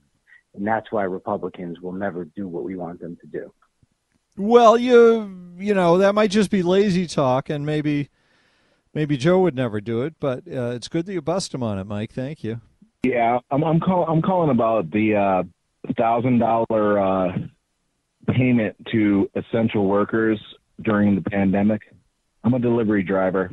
And 0.55 0.65
that's 0.65 0.93
why 0.93 1.03
Republicans 1.03 1.81
will 1.81 1.91
never 1.91 2.23
do 2.23 2.47
what 2.47 2.63
we 2.63 2.77
want 2.77 3.01
them 3.01 3.17
to 3.19 3.27
do. 3.27 3.51
Well, 4.37 4.77
you 4.77 5.55
you 5.57 5.73
know 5.73 5.97
that 5.97 6.15
might 6.15 6.31
just 6.31 6.51
be 6.51 6.63
lazy 6.63 7.05
talk, 7.05 7.49
and 7.49 7.65
maybe 7.65 8.11
maybe 8.93 9.17
Joe 9.17 9.39
would 9.39 9.55
never 9.55 9.81
do 9.81 10.03
it. 10.03 10.15
But 10.19 10.39
uh, 10.47 10.71
it's 10.75 10.87
good 10.87 11.05
that 11.05 11.13
you 11.13 11.21
bust 11.21 11.53
him 11.53 11.63
on 11.63 11.79
it, 11.79 11.85
Mike. 11.85 12.11
Thank 12.11 12.43
you. 12.43 12.61
Yeah, 13.03 13.39
I'm 13.51 13.63
I'm, 13.63 13.79
call, 13.79 14.05
I'm 14.05 14.21
calling 14.21 14.49
about 14.49 14.91
the 14.91 15.15
uh, 15.15 15.93
thousand 15.97 16.41
uh, 16.41 16.65
dollar 16.69 17.49
payment 18.27 18.75
to 18.91 19.29
essential 19.35 19.85
workers 19.85 20.39
during 20.81 21.15
the 21.15 21.21
pandemic. 21.21 21.81
I'm 22.43 22.53
a 22.53 22.59
delivery 22.59 23.03
driver, 23.03 23.51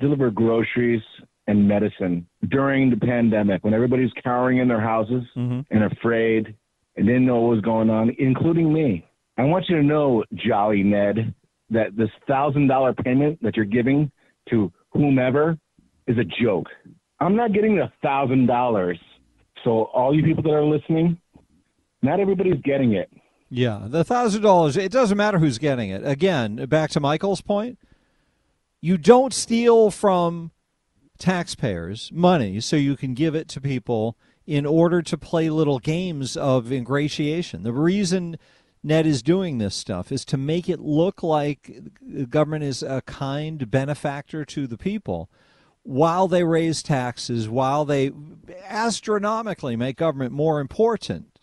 deliver 0.00 0.30
groceries 0.30 1.02
and 1.46 1.66
medicine 1.66 2.26
during 2.48 2.90
the 2.90 2.96
pandemic 2.96 3.64
when 3.64 3.74
everybody's 3.74 4.12
cowering 4.22 4.58
in 4.58 4.68
their 4.68 4.80
houses 4.80 5.24
mm-hmm. 5.36 5.60
and 5.70 5.92
afraid 5.92 6.54
and 6.96 7.06
didn't 7.06 7.26
know 7.26 7.40
what 7.40 7.56
was 7.56 7.60
going 7.62 7.90
on, 7.90 8.14
including 8.18 8.72
me. 8.72 9.06
I 9.36 9.44
want 9.44 9.68
you 9.68 9.76
to 9.76 9.82
know, 9.82 10.24
Jolly 10.34 10.82
Ned, 10.82 11.34
that 11.70 11.96
this 11.96 12.10
thousand 12.28 12.68
dollar 12.68 12.92
payment 12.92 13.42
that 13.42 13.56
you're 13.56 13.64
giving 13.64 14.10
to 14.48 14.72
whomever 14.92 15.58
is 16.06 16.16
a 16.18 16.24
joke. 16.42 16.66
I'm 17.20 17.36
not 17.36 17.52
getting 17.52 17.78
a 17.78 17.92
thousand 18.02 18.46
dollars. 18.46 18.98
So 19.62 19.84
all 19.92 20.14
you 20.14 20.22
people 20.22 20.42
that 20.44 20.54
are 20.54 20.64
listening, 20.64 21.18
not 22.02 22.18
everybody's 22.18 22.60
getting 22.64 22.94
it. 22.94 23.10
Yeah, 23.50 23.82
the 23.86 24.04
thousand 24.04 24.42
dollars. 24.42 24.76
It 24.76 24.92
doesn't 24.92 25.18
matter 25.18 25.38
who's 25.38 25.58
getting 25.58 25.90
it. 25.90 26.06
Again, 26.06 26.64
back 26.66 26.90
to 26.90 27.00
Michael's 27.00 27.40
point, 27.40 27.78
you 28.80 28.96
don't 28.96 29.34
steal 29.34 29.90
from 29.90 30.52
taxpayers 31.18 32.10
money 32.12 32.60
so 32.60 32.76
you 32.76 32.96
can 32.96 33.12
give 33.12 33.34
it 33.34 33.46
to 33.48 33.60
people 33.60 34.16
in 34.46 34.64
order 34.64 35.02
to 35.02 35.18
play 35.18 35.50
little 35.50 35.78
games 35.78 36.36
of 36.36 36.72
ingratiation. 36.72 37.62
The 37.62 37.72
reason 37.72 38.36
Ned 38.82 39.06
is 39.06 39.22
doing 39.22 39.58
this 39.58 39.74
stuff 39.74 40.10
is 40.10 40.24
to 40.26 40.36
make 40.36 40.68
it 40.68 40.80
look 40.80 41.22
like 41.22 41.82
the 42.00 42.26
government 42.26 42.64
is 42.64 42.82
a 42.82 43.02
kind 43.02 43.70
benefactor 43.70 44.44
to 44.46 44.66
the 44.66 44.78
people 44.78 45.30
while 45.82 46.28
they 46.28 46.44
raise 46.44 46.82
taxes, 46.82 47.48
while 47.48 47.84
they 47.84 48.10
astronomically 48.66 49.76
make 49.76 49.96
government 49.96 50.32
more 50.32 50.60
important 50.60 51.38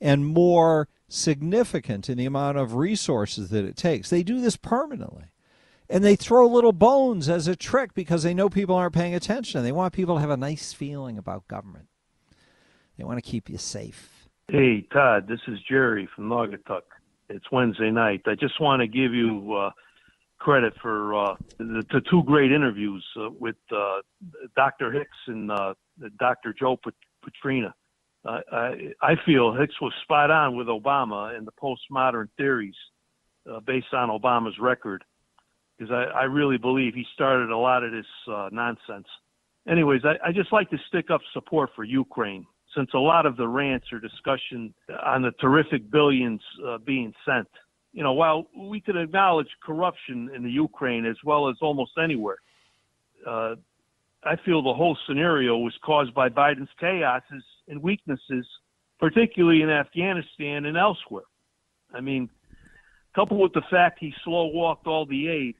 and 0.00 0.26
more 0.26 0.88
significant 1.08 2.08
in 2.08 2.18
the 2.18 2.26
amount 2.26 2.58
of 2.58 2.74
resources 2.74 3.50
that 3.50 3.64
it 3.64 3.76
takes. 3.76 4.10
They 4.10 4.22
do 4.22 4.40
this 4.40 4.56
permanently. 4.56 5.24
And 5.88 6.02
they 6.02 6.16
throw 6.16 6.48
little 6.48 6.72
bones 6.72 7.28
as 7.28 7.46
a 7.46 7.54
trick 7.54 7.94
because 7.94 8.24
they 8.24 8.34
know 8.34 8.48
people 8.48 8.74
aren't 8.74 8.94
paying 8.94 9.14
attention. 9.14 9.62
They 9.62 9.70
want 9.70 9.94
people 9.94 10.16
to 10.16 10.20
have 10.20 10.30
a 10.30 10.36
nice 10.36 10.72
feeling 10.72 11.16
about 11.16 11.46
government. 11.46 11.86
They 12.98 13.04
want 13.04 13.22
to 13.22 13.30
keep 13.30 13.48
you 13.48 13.58
safe. 13.58 14.15
Hey, 14.48 14.86
Todd, 14.92 15.26
this 15.26 15.40
is 15.48 15.58
Jerry 15.68 16.08
from 16.14 16.28
Naugatuck. 16.28 16.82
It's 17.28 17.50
Wednesday 17.50 17.90
night. 17.90 18.22
I 18.26 18.36
just 18.36 18.60
want 18.60 18.78
to 18.80 18.86
give 18.86 19.12
you 19.12 19.52
uh, 19.52 19.70
credit 20.38 20.72
for 20.80 21.16
uh, 21.16 21.34
the, 21.58 21.82
the, 21.90 22.00
two 22.08 22.22
great 22.22 22.52
interviews 22.52 23.04
uh, 23.20 23.30
with 23.40 23.56
uh, 23.74 24.02
Dr. 24.54 24.92
Hicks 24.92 25.16
and 25.26 25.50
uh, 25.50 25.74
Dr. 26.20 26.54
Joe 26.56 26.78
Petrina. 27.24 27.72
I, 28.24 28.92
I 29.02 29.14
feel 29.26 29.52
Hicks 29.52 29.80
was 29.80 29.92
spot 30.04 30.30
on 30.30 30.56
with 30.56 30.68
Obama 30.68 31.36
and 31.36 31.44
the 31.44 31.52
postmodern 31.60 32.28
theories 32.36 32.76
uh, 33.52 33.58
based 33.66 33.92
on 33.94 34.10
Obama's 34.10 34.60
record, 34.60 35.02
because 35.76 35.92
I, 35.92 36.20
I, 36.20 36.22
really 36.24 36.56
believe 36.56 36.94
he 36.94 37.04
started 37.14 37.50
a 37.50 37.58
lot 37.58 37.82
of 37.82 37.90
this 37.90 38.06
nonsense. 38.52 39.08
Anyways, 39.68 40.02
I, 40.04 40.28
I 40.28 40.30
just 40.30 40.52
like 40.52 40.70
to 40.70 40.78
stick 40.86 41.10
up 41.10 41.20
support 41.34 41.70
for 41.74 41.82
Ukraine 41.82 42.46
since 42.76 42.90
a 42.94 42.98
lot 42.98 43.26
of 43.26 43.36
the 43.36 43.48
rants 43.48 43.86
are 43.92 43.98
discussion 43.98 44.74
on 45.04 45.22
the 45.22 45.32
terrific 45.40 45.90
billions 45.90 46.40
uh, 46.66 46.78
being 46.78 47.12
sent. 47.24 47.48
You 47.92 48.02
know, 48.02 48.12
while 48.12 48.46
we 48.56 48.80
can 48.80 48.96
acknowledge 48.96 49.48
corruption 49.64 50.30
in 50.34 50.42
the 50.42 50.50
Ukraine 50.50 51.06
as 51.06 51.16
well 51.24 51.48
as 51.48 51.56
almost 51.62 51.92
anywhere, 52.02 52.36
uh, 53.26 53.54
I 54.22 54.36
feel 54.44 54.62
the 54.62 54.74
whole 54.74 54.98
scenario 55.06 55.56
was 55.56 55.72
caused 55.82 56.12
by 56.12 56.28
Biden's 56.28 56.68
chaoses 56.80 57.42
and 57.68 57.82
weaknesses, 57.82 58.46
particularly 58.98 59.62
in 59.62 59.70
Afghanistan 59.70 60.66
and 60.66 60.76
elsewhere. 60.76 61.24
I 61.94 62.00
mean, 62.00 62.28
coupled 63.14 63.40
with 63.40 63.52
the 63.54 63.62
fact 63.70 63.98
he 64.00 64.12
slow 64.24 64.46
walked 64.46 64.86
all 64.86 65.06
the 65.06 65.28
aid 65.28 65.54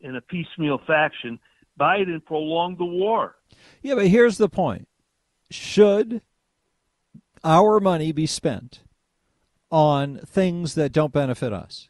in 0.00 0.16
a 0.16 0.20
piecemeal 0.20 0.80
faction, 0.86 1.38
Biden 1.78 2.24
prolonged 2.24 2.78
the 2.78 2.84
war. 2.84 3.36
Yeah, 3.82 3.96
but 3.96 4.06
here's 4.06 4.38
the 4.38 4.48
point. 4.48 4.88
Should 5.50 6.22
our 7.44 7.78
money 7.78 8.10
be 8.10 8.26
spent 8.26 8.80
on 9.70 10.18
things 10.26 10.74
that 10.74 10.92
don't 10.92 11.12
benefit 11.12 11.52
us? 11.52 11.88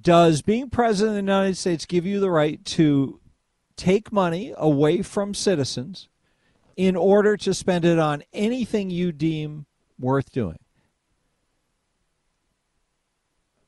Does 0.00 0.42
being 0.42 0.70
president 0.70 1.10
of 1.10 1.14
the 1.26 1.32
United 1.32 1.56
States 1.56 1.84
give 1.84 2.06
you 2.06 2.20
the 2.20 2.30
right 2.30 2.64
to 2.64 3.20
take 3.76 4.12
money 4.12 4.54
away 4.56 5.02
from 5.02 5.34
citizens 5.34 6.08
in 6.76 6.96
order 6.96 7.36
to 7.36 7.52
spend 7.52 7.84
it 7.84 7.98
on 7.98 8.22
anything 8.32 8.90
you 8.90 9.12
deem 9.12 9.66
worth 9.98 10.30
doing? 10.32 10.58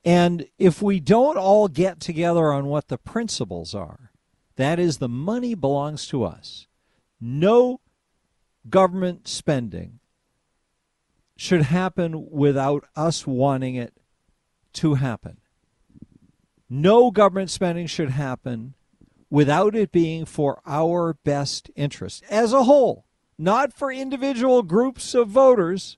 And 0.05 0.47
if 0.57 0.81
we 0.81 0.99
don't 0.99 1.37
all 1.37 1.67
get 1.67 1.99
together 1.99 2.51
on 2.51 2.65
what 2.67 2.87
the 2.87 2.97
principles 2.97 3.73
are, 3.73 4.11
that 4.55 4.79
is, 4.79 4.97
the 4.97 5.09
money 5.09 5.55
belongs 5.55 6.07
to 6.07 6.23
us. 6.23 6.67
No 7.19 7.79
government 8.69 9.27
spending 9.27 9.99
should 11.35 11.63
happen 11.63 12.29
without 12.29 12.85
us 12.95 13.25
wanting 13.25 13.75
it 13.75 13.93
to 14.73 14.95
happen. 14.95 15.37
No 16.69 17.11
government 17.11 17.49
spending 17.49 17.87
should 17.87 18.09
happen 18.09 18.73
without 19.29 19.75
it 19.75 19.91
being 19.91 20.25
for 20.25 20.61
our 20.65 21.13
best 21.23 21.69
interest 21.75 22.23
as 22.29 22.53
a 22.53 22.63
whole, 22.63 23.05
not 23.37 23.73
for 23.73 23.91
individual 23.91 24.63
groups 24.63 25.13
of 25.15 25.27
voters, 25.27 25.97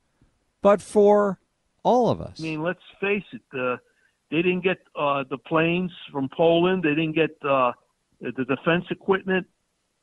but 0.61 0.81
for 0.81 1.39
all 1.83 2.09
of 2.09 2.19
us. 2.19 2.39
I 2.39 2.43
mean, 2.43 2.63
let's 2.63 2.79
face 2.99 3.23
it, 3.31 3.41
uh, 3.57 3.77
they 4.31 4.37
didn't 4.37 4.61
get 4.61 4.77
uh, 4.97 5.23
the 5.29 5.37
planes 5.37 5.91
from 6.11 6.29
Poland, 6.35 6.83
they 6.83 6.95
didn't 6.95 7.15
get 7.15 7.37
uh, 7.47 7.71
the 8.21 8.45
defense 8.45 8.85
equipment. 8.89 9.47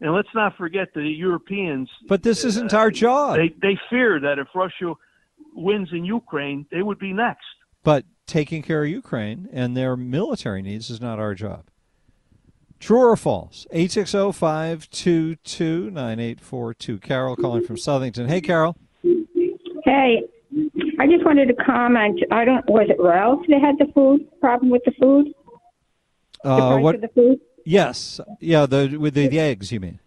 And 0.01 0.13
let's 0.13 0.29
not 0.35 0.57
forget 0.57 0.89
the 0.95 1.03
Europeans. 1.03 1.89
But 2.09 2.25
this 2.25 2.45
isn't 2.45 2.75
our 2.75 2.91
job. 2.91 3.37
They, 3.37 3.55
they 3.63 3.79
fear 3.89 4.19
that 4.21 4.39
if 4.39 4.49
Russia 4.53 4.95
wins 5.55 5.89
in 5.93 6.05
Ukraine, 6.05 6.67
they 6.71 6.83
would 6.83 6.99
be 6.99 7.13
next. 7.13 7.45
But 7.83 8.05
taking 8.27 8.63
care 8.63 8.85
of 8.85 8.89
Ukraine 8.91 9.49
and 9.53 9.77
their 9.77 9.97
military 9.97 10.63
needs 10.63 10.91
is 10.91 11.01
not 11.01 11.19
our 11.19 11.35
job. 11.35 11.65
True 12.79 13.01
or 13.11 13.17
false? 13.17 13.67
860 13.71 14.33
522 14.33 15.91
9842. 15.91 16.99
Carol 16.99 17.37
calling 17.37 17.65
from 17.65 17.77
Southington. 17.77 18.29
Hey, 18.29 18.41
Carol. 18.41 18.77
Hey, 19.85 20.23
I 20.99 21.07
just 21.07 21.25
wanted 21.25 21.47
to 21.49 21.55
comment. 21.55 22.21
I 22.31 22.45
don't. 22.45 22.65
Was 22.69 22.89
it 22.91 22.97
Ralph 23.01 23.41
that 23.49 23.61
had 23.61 23.79
the 23.79 23.93
food 23.93 24.27
problem 24.41 24.71
with 24.71 24.83
the 24.85 24.93
food? 25.01 25.29
The 26.45 26.51
Uh, 26.51 26.71
price 26.73 26.83
what? 26.83 26.95
of 26.97 27.01
the 27.03 27.09
food? 27.09 27.41
Yes. 27.65 28.21
Yeah, 28.41 28.67
the 28.67 28.97
with 28.99 29.15
the, 29.15 29.29
the 29.29 29.39
eggs, 29.39 29.71
you 29.71 29.79
mean? 29.81 30.01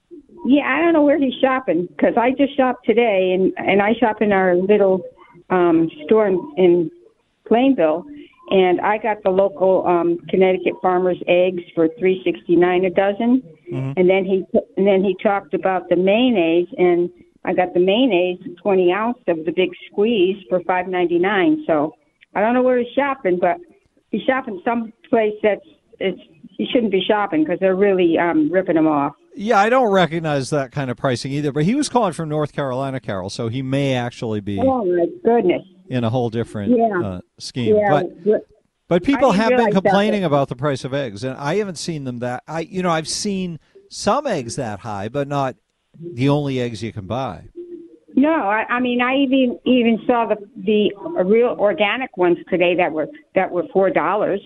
Yeah, 0.45 0.63
I 0.67 0.81
don't 0.81 0.93
know 0.93 1.03
where 1.03 1.17
he's 1.17 1.33
shopping 1.41 1.87
because 1.87 2.15
I 2.17 2.31
just 2.31 2.55
shopped 2.57 2.85
today, 2.85 3.31
and 3.33 3.53
and 3.57 3.81
I 3.81 3.93
shop 3.93 4.21
in 4.21 4.31
our 4.33 4.55
little 4.55 5.01
um 5.49 5.89
store 6.05 6.27
in, 6.27 6.53
in 6.57 6.91
Plainville, 7.47 8.05
and 8.49 8.81
I 8.81 8.97
got 8.97 9.23
the 9.23 9.29
local 9.29 9.85
um 9.87 10.17
Connecticut 10.29 10.73
farmers 10.81 11.21
eggs 11.27 11.63
for 11.73 11.87
three 11.99 12.21
sixty 12.23 12.55
nine 12.55 12.85
a 12.85 12.89
dozen, 12.89 13.43
and 13.97 14.09
then 14.09 14.25
he 14.25 14.45
and 14.77 14.87
then 14.87 15.03
he 15.03 15.15
talked 15.21 15.53
about 15.53 15.89
the 15.89 15.95
mayonnaise, 15.95 16.67
and 16.77 17.09
I 17.43 17.53
got 17.53 17.73
the 17.73 17.79
mayonnaise 17.79 18.39
twenty 18.61 18.91
ounce 18.91 19.19
of 19.27 19.45
the 19.45 19.51
big 19.51 19.69
squeeze 19.91 20.37
for 20.49 20.61
five 20.61 20.87
ninety 20.87 21.19
nine. 21.19 21.63
So 21.67 21.95
I 22.33 22.41
don't 22.41 22.53
know 22.53 22.63
where 22.63 22.79
he's 22.79 22.93
shopping, 22.93 23.37
but 23.39 23.57
he's 24.11 24.23
shopping 24.23 24.61
some 24.65 24.91
place 25.09 25.33
that's 25.43 25.65
it's 25.99 26.19
he 26.57 26.65
shouldn't 26.71 26.91
be 26.91 27.01
shopping 27.01 27.43
because 27.43 27.59
they're 27.59 27.75
really 27.75 28.17
um 28.17 28.51
ripping 28.51 28.77
him 28.77 28.87
off. 28.87 29.13
Yeah, 29.35 29.59
I 29.59 29.69
don't 29.69 29.91
recognize 29.91 30.49
that 30.51 30.71
kind 30.71 30.89
of 30.89 30.97
pricing 30.97 31.31
either. 31.33 31.51
But 31.51 31.65
he 31.65 31.75
was 31.75 31.89
calling 31.89 32.13
from 32.13 32.29
North 32.29 32.53
Carolina, 32.53 32.99
Carol, 32.99 33.29
so 33.29 33.47
he 33.49 33.61
may 33.61 33.93
actually 33.95 34.39
be 34.39 34.59
Oh 34.59 34.85
my 34.85 35.05
goodness. 35.23 35.63
in 35.89 36.03
a 36.03 36.09
whole 36.09 36.29
different 36.29 36.77
Yeah. 36.77 37.01
uh, 37.03 37.19
scheme. 37.37 37.75
Yeah, 37.75 37.89
But 37.89 38.45
but- 38.87 39.03
people 39.03 39.31
have 39.31 39.49
been 39.49 39.57
realize 39.57 39.73
that. 39.73 39.81
complaining 39.83 40.23
about 40.23 40.47
the 40.49 40.55
price 40.55 40.85
of 40.85 40.93
eggs, 40.93 41.23
and 41.23 41.35
I 41.37 41.55
haven't 41.55 41.77
seen 41.77 42.03
them 42.05 42.19
that. 42.19 42.43
I 42.47 42.61
you 42.61 42.81
know 42.83 42.89
I've 42.91 43.07
seen 43.07 43.59
some 43.89 44.25
eggs 44.27 44.55
that 44.57 44.79
high, 44.79 45.09
but 45.09 45.27
not 45.27 45.55
the 45.99 46.29
only 46.29 46.59
eggs 46.59 46.81
you 46.83 46.93
can 46.93 47.05
buy. 47.07 47.45
No, 48.17 48.29
I, 48.31 48.63
I 48.69 48.79
mean 48.79 49.01
I 49.01 49.15
even 49.17 49.59
even 49.65 49.99
saw 50.07 50.27
the 50.27 50.37
the 50.55 50.91
real 51.25 51.55
organic 51.59 52.15
ones 52.15 52.37
today 52.49 52.75
that 52.75 52.91
were 52.93 53.07
that 53.33 53.51
were 53.51 53.65
four 53.73 53.89
dollars. 53.89 54.39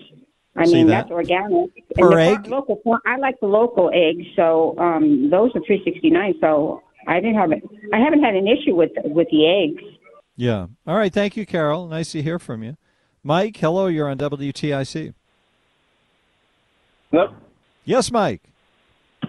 I 0.56 0.64
See 0.66 0.74
mean 0.74 0.86
that? 0.88 1.02
that's 1.08 1.10
organic. 1.12 1.70
Per 1.94 2.04
and 2.04 2.12
the 2.12 2.40
egg? 2.40 2.46
Local, 2.48 2.80
I 3.06 3.16
like 3.16 3.38
the 3.40 3.46
local 3.46 3.90
eggs, 3.94 4.26
so 4.36 4.76
um 4.78 5.30
those 5.30 5.50
are 5.54 5.60
three 5.66 5.82
sixty 5.84 6.10
nine. 6.10 6.34
So 6.40 6.82
I 7.06 7.20
didn't 7.20 7.36
have 7.36 7.52
it. 7.52 7.62
I 7.92 7.98
haven't 7.98 8.22
had 8.22 8.34
an 8.34 8.46
issue 8.48 8.74
with 8.74 8.90
with 9.04 9.28
the 9.30 9.46
eggs. 9.46 9.82
Yeah. 10.36 10.66
All 10.86 10.96
right. 10.96 11.12
Thank 11.12 11.36
you, 11.36 11.46
Carol. 11.46 11.86
Nice 11.86 12.12
to 12.12 12.22
hear 12.22 12.38
from 12.38 12.62
you. 12.62 12.76
Mike, 13.22 13.56
hello. 13.56 13.86
You're 13.86 14.08
on 14.08 14.16
WTIC. 14.18 15.12
Hello? 17.10 17.34
Yes, 17.84 18.10
Mike. 18.10 18.42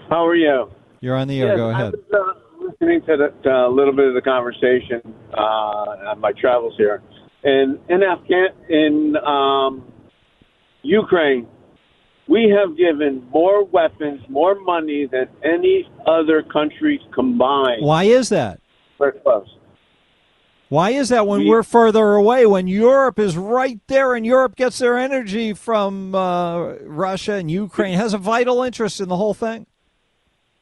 How 0.10 0.26
are 0.26 0.36
you? 0.36 0.70
You're 1.02 1.16
on 1.16 1.28
the 1.28 1.42
air. 1.42 1.50
Yes, 1.50 1.58
Go 1.58 1.70
I 1.70 1.72
ahead. 1.72 1.94
was 1.94 2.36
uh, 2.38 2.66
listening 2.66 3.02
to 3.08 3.14
a 3.50 3.66
uh, 3.66 3.70
little 3.70 3.94
bit 3.94 4.08
of 4.08 4.14
the 4.14 4.22
conversation 4.22 5.02
uh, 5.34 6.12
on 6.12 6.20
my 6.20 6.32
travels 6.32 6.76
here, 6.78 7.02
and 7.44 7.80
in 7.90 8.04
Afghan 8.04 8.50
in 8.70 9.16
um, 9.26 9.91
Ukraine, 10.84 11.48
we 12.28 12.54
have 12.58 12.78
given 12.78 13.28
more 13.32 13.64
weapons, 13.66 14.22
more 14.30 14.56
money 14.60 15.08
than 15.12 15.28
any 15.44 15.90
other 16.06 16.44
country 16.44 17.00
combined. 17.14 17.84
Why 17.84 18.04
is 18.04 18.30
that? 18.30 18.60
We're 18.98 19.12
close. 19.14 19.48
Why 20.70 20.92
is 20.92 21.10
that 21.10 21.28
when 21.28 21.42
We- 21.42 21.50
we're 21.50 21.64
further 21.64 22.14
away? 22.14 22.46
When 22.46 22.68
Europe 22.68 23.20
is 23.20 23.38
right 23.38 23.80
there, 23.88 24.16
and 24.16 24.26
Europe 24.26 24.56
gets 24.56 24.80
their 24.80 24.98
energy 24.98 25.54
from 25.54 26.16
uh, 26.16 26.76
Russia 26.86 27.34
and 27.34 27.52
Ukraine, 27.52 27.96
has 27.98 28.14
a 28.14 28.18
vital 28.18 28.64
interest 28.64 29.02
in 29.02 29.10
the 29.10 29.18
whole 29.18 29.34
thing. 29.34 29.66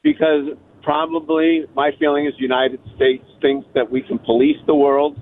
because 0.01 0.45
probably 0.81 1.65
my 1.75 1.91
feeling 1.99 2.25
is 2.25 2.33
the 2.37 2.41
United 2.41 2.79
States 2.95 3.23
thinks 3.41 3.67
that 3.75 3.91
we 3.91 4.01
can 4.01 4.17
police 4.19 4.55
the 4.65 4.73
world. 4.73 5.17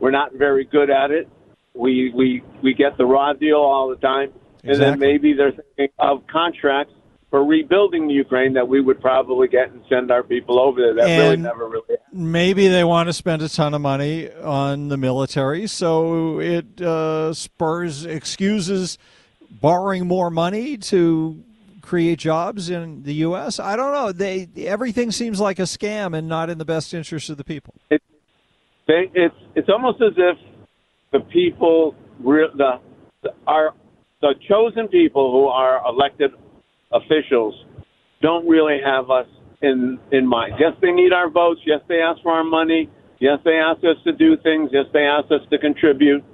We're 0.00 0.10
not 0.10 0.32
very 0.32 0.64
good 0.64 0.88
at 0.90 1.10
it. 1.10 1.28
We 1.74 2.10
we 2.14 2.42
we 2.62 2.72
get 2.74 2.96
the 2.96 3.04
raw 3.04 3.34
deal 3.34 3.58
all 3.58 3.88
the 3.90 3.96
time, 3.96 4.30
and 4.62 4.80
then 4.80 4.98
maybe 4.98 5.32
they're 5.32 5.52
thinking 5.52 5.94
of 5.98 6.26
contracts 6.26 6.92
for 7.30 7.44
rebuilding 7.44 8.10
Ukraine 8.10 8.52
that 8.52 8.68
we 8.68 8.80
would 8.80 9.00
probably 9.00 9.48
get 9.48 9.70
and 9.70 9.82
send 9.88 10.10
our 10.10 10.22
people 10.22 10.60
over 10.60 10.80
there. 10.80 10.94
That 10.94 11.18
really 11.18 11.36
never 11.38 11.66
really. 11.66 11.96
Maybe 12.12 12.68
they 12.68 12.84
want 12.84 13.08
to 13.08 13.12
spend 13.14 13.40
a 13.40 13.48
ton 13.48 13.72
of 13.72 13.80
money 13.80 14.30
on 14.30 14.88
the 14.88 14.98
military, 14.98 15.66
so 15.66 16.40
it 16.40 16.80
uh, 16.80 17.32
spurs 17.32 18.04
excuses 18.04 18.98
borrowing 19.50 20.06
more 20.06 20.30
money 20.30 20.76
to 20.76 21.42
create 21.80 22.18
jobs 22.18 22.68
in 22.68 23.02
the 23.02 23.14
U.S. 23.14 23.58
I 23.58 23.76
don't 23.76 23.92
know. 23.92 24.12
They 24.12 24.48
everything 24.66 25.10
seems 25.10 25.40
like 25.40 25.58
a 25.58 25.62
scam 25.62 26.16
and 26.16 26.28
not 26.28 26.50
in 26.50 26.58
the 26.58 26.66
best 26.66 26.92
interest 26.92 27.30
of 27.30 27.38
the 27.38 27.44
people. 27.44 27.74
They, 27.88 27.98
it's 29.14 29.34
it's 29.54 29.68
almost 29.70 30.02
as 30.02 30.12
if 30.18 30.36
the 31.12 31.20
people, 31.20 31.94
the, 32.22 32.80
the 33.22 33.30
our 33.46 33.74
the 34.22 34.34
chosen 34.48 34.88
people 34.88 35.30
who 35.32 35.46
are 35.48 35.82
elected 35.86 36.30
officials, 36.92 37.54
don't 38.22 38.46
really 38.48 38.78
have 38.82 39.10
us 39.10 39.26
in 39.60 39.98
in 40.12 40.26
mind. 40.26 40.54
Yes, 40.58 40.72
they 40.80 40.92
need 40.92 41.12
our 41.12 41.28
votes. 41.28 41.60
Yes, 41.66 41.80
they 41.88 42.00
ask 42.00 42.22
for 42.22 42.32
our 42.32 42.44
money. 42.44 42.88
Yes, 43.18 43.38
they 43.44 43.58
ask 43.58 43.78
us 43.84 43.96
to 44.04 44.12
do 44.12 44.36
things. 44.38 44.70
Yes, 44.72 44.86
they 44.92 45.04
ask 45.04 45.30
us 45.30 45.42
to 45.50 45.58
contribute. 45.58 46.24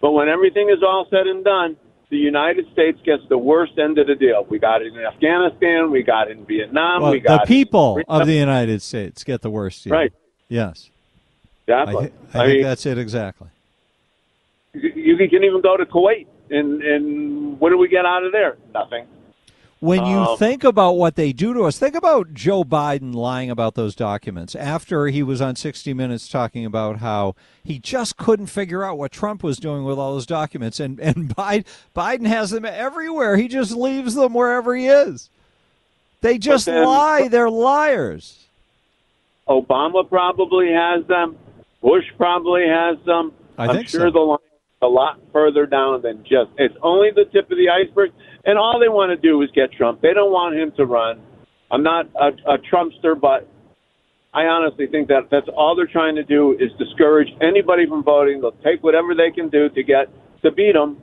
But 0.00 0.12
when 0.12 0.28
everything 0.28 0.70
is 0.70 0.82
all 0.82 1.06
said 1.10 1.26
and 1.26 1.44
done, 1.44 1.76
the 2.10 2.16
United 2.16 2.64
States 2.72 2.98
gets 3.04 3.22
the 3.28 3.36
worst 3.36 3.72
end 3.78 3.98
of 3.98 4.06
the 4.06 4.14
deal. 4.14 4.46
We 4.48 4.58
got 4.58 4.80
it 4.80 4.92
in 4.94 4.98
Afghanistan. 4.98 5.90
We 5.90 6.02
got 6.02 6.30
it 6.30 6.38
in 6.38 6.46
Vietnam. 6.46 7.02
Well, 7.02 7.12
we 7.12 7.20
got 7.20 7.42
the 7.42 7.46
people 7.46 8.00
of 8.08 8.26
the 8.26 8.34
United 8.34 8.80
States 8.82 9.24
get 9.24 9.42
the 9.42 9.50
worst 9.50 9.84
deal. 9.84 9.92
Right. 9.92 10.12
Yes. 10.48 10.88
Exactly. 11.66 12.06
thi- 12.06 12.12
I 12.34 12.42
I 12.42 12.46
think 12.46 12.54
mean- 12.58 12.62
that's 12.62 12.86
it 12.86 12.96
exactly. 12.98 13.48
you 14.74 15.16
you 15.18 15.28
can 15.28 15.44
even 15.44 15.60
go 15.60 15.76
to 15.76 15.84
Kuwait, 15.84 16.26
and 16.50 16.82
and 16.82 17.60
what 17.60 17.70
do 17.70 17.78
we 17.78 17.88
get 17.88 18.04
out 18.06 18.24
of 18.24 18.32
there? 18.32 18.56
Nothing. 18.74 19.06
When 19.80 20.04
you 20.06 20.16
Um, 20.18 20.36
think 20.38 20.64
about 20.64 20.94
what 20.96 21.14
they 21.14 21.32
do 21.32 21.54
to 21.54 21.62
us, 21.62 21.78
think 21.78 21.94
about 21.94 22.34
Joe 22.34 22.64
Biden 22.64 23.14
lying 23.14 23.48
about 23.48 23.76
those 23.76 23.94
documents 23.94 24.56
after 24.56 25.06
he 25.06 25.22
was 25.22 25.40
on 25.40 25.54
60 25.54 25.94
Minutes 25.94 26.28
talking 26.28 26.64
about 26.64 26.96
how 26.96 27.36
he 27.62 27.78
just 27.78 28.16
couldn't 28.16 28.46
figure 28.48 28.82
out 28.82 28.98
what 28.98 29.12
Trump 29.12 29.44
was 29.44 29.56
doing 29.58 29.84
with 29.84 29.96
all 29.96 30.14
those 30.14 30.26
documents. 30.26 30.80
And, 30.80 30.98
and 30.98 31.28
Biden, 31.36 31.64
Biden 31.94 32.26
has 32.26 32.50
them 32.50 32.64
everywhere. 32.64 33.36
He 33.36 33.46
just 33.46 33.70
leaves 33.70 34.16
them 34.16 34.34
wherever 34.34 34.74
he 34.74 34.88
is. 34.88 35.30
They 36.22 36.38
just 36.38 36.66
then- 36.66 36.84
lie. 36.84 37.28
They're 37.28 37.48
liars. 37.48 38.46
Obama 39.48 40.08
probably 40.08 40.72
has 40.72 41.06
them. 41.06 41.36
Bush 41.82 42.04
probably 42.16 42.66
has 42.66 42.98
them. 43.06 43.32
I 43.56 43.66
am 43.68 43.76
think 43.76 43.88
sure 43.88 44.08
so. 44.08 44.10
the 44.10 44.38
a 44.82 44.86
lot 44.86 45.20
further 45.32 45.66
down 45.66 46.02
than 46.02 46.22
just. 46.22 46.50
It's 46.56 46.74
only 46.82 47.10
the 47.14 47.24
tip 47.32 47.50
of 47.50 47.58
the 47.58 47.68
iceberg, 47.68 48.10
and 48.44 48.58
all 48.58 48.78
they 48.78 48.88
want 48.88 49.10
to 49.10 49.16
do 49.16 49.42
is 49.42 49.50
get 49.54 49.72
Trump. 49.72 50.00
They 50.00 50.14
don't 50.14 50.30
want 50.30 50.56
him 50.56 50.72
to 50.76 50.84
run. 50.84 51.20
I'm 51.70 51.82
not 51.82 52.06
a, 52.14 52.28
a 52.54 52.58
Trumpster, 52.58 53.18
but 53.20 53.48
I 54.32 54.44
honestly 54.44 54.86
think 54.86 55.08
that 55.08 55.28
that's 55.30 55.48
all 55.56 55.74
they're 55.74 55.90
trying 55.90 56.14
to 56.14 56.24
do 56.24 56.56
is 56.60 56.70
discourage 56.78 57.28
anybody 57.40 57.86
from 57.88 58.04
voting. 58.04 58.40
They'll 58.40 58.52
take 58.64 58.82
whatever 58.82 59.14
they 59.14 59.30
can 59.34 59.48
do 59.48 59.68
to 59.70 59.82
get 59.82 60.06
to 60.42 60.52
beat 60.52 60.76
him, 60.76 60.98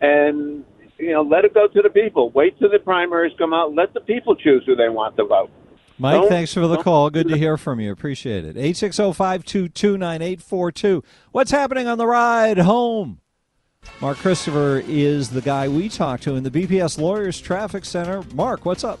and 0.00 0.64
you 0.98 1.12
know, 1.12 1.22
let 1.22 1.44
it 1.44 1.54
go 1.54 1.68
to 1.68 1.82
the 1.82 1.90
people. 1.90 2.30
Wait 2.30 2.58
till 2.58 2.70
the 2.70 2.78
primaries 2.78 3.32
come 3.38 3.52
out. 3.54 3.74
Let 3.74 3.94
the 3.94 4.00
people 4.00 4.34
choose 4.34 4.62
who 4.66 4.74
they 4.74 4.88
want 4.88 5.16
to 5.16 5.24
vote. 5.24 5.50
Mike, 5.98 6.28
thanks 6.28 6.52
for 6.52 6.66
the 6.66 6.82
call. 6.82 7.10
Good 7.10 7.28
to 7.28 7.36
hear 7.36 7.56
from 7.56 7.80
you. 7.80 7.92
Appreciate 7.92 8.44
it. 8.44 8.56
860 8.56 9.12
522 9.12 9.98
9842. 9.98 11.04
What's 11.30 11.50
happening 11.50 11.86
on 11.86 11.98
the 11.98 12.06
ride 12.06 12.58
home? 12.58 13.20
Mark 14.00 14.18
Christopher 14.18 14.82
is 14.86 15.30
the 15.30 15.40
guy 15.40 15.68
we 15.68 15.88
talked 15.88 16.22
to 16.24 16.34
in 16.36 16.44
the 16.44 16.50
BPS 16.50 16.98
Lawyers 16.98 17.40
Traffic 17.40 17.84
Center. 17.84 18.22
Mark, 18.34 18.64
what's 18.64 18.84
up? 18.84 19.00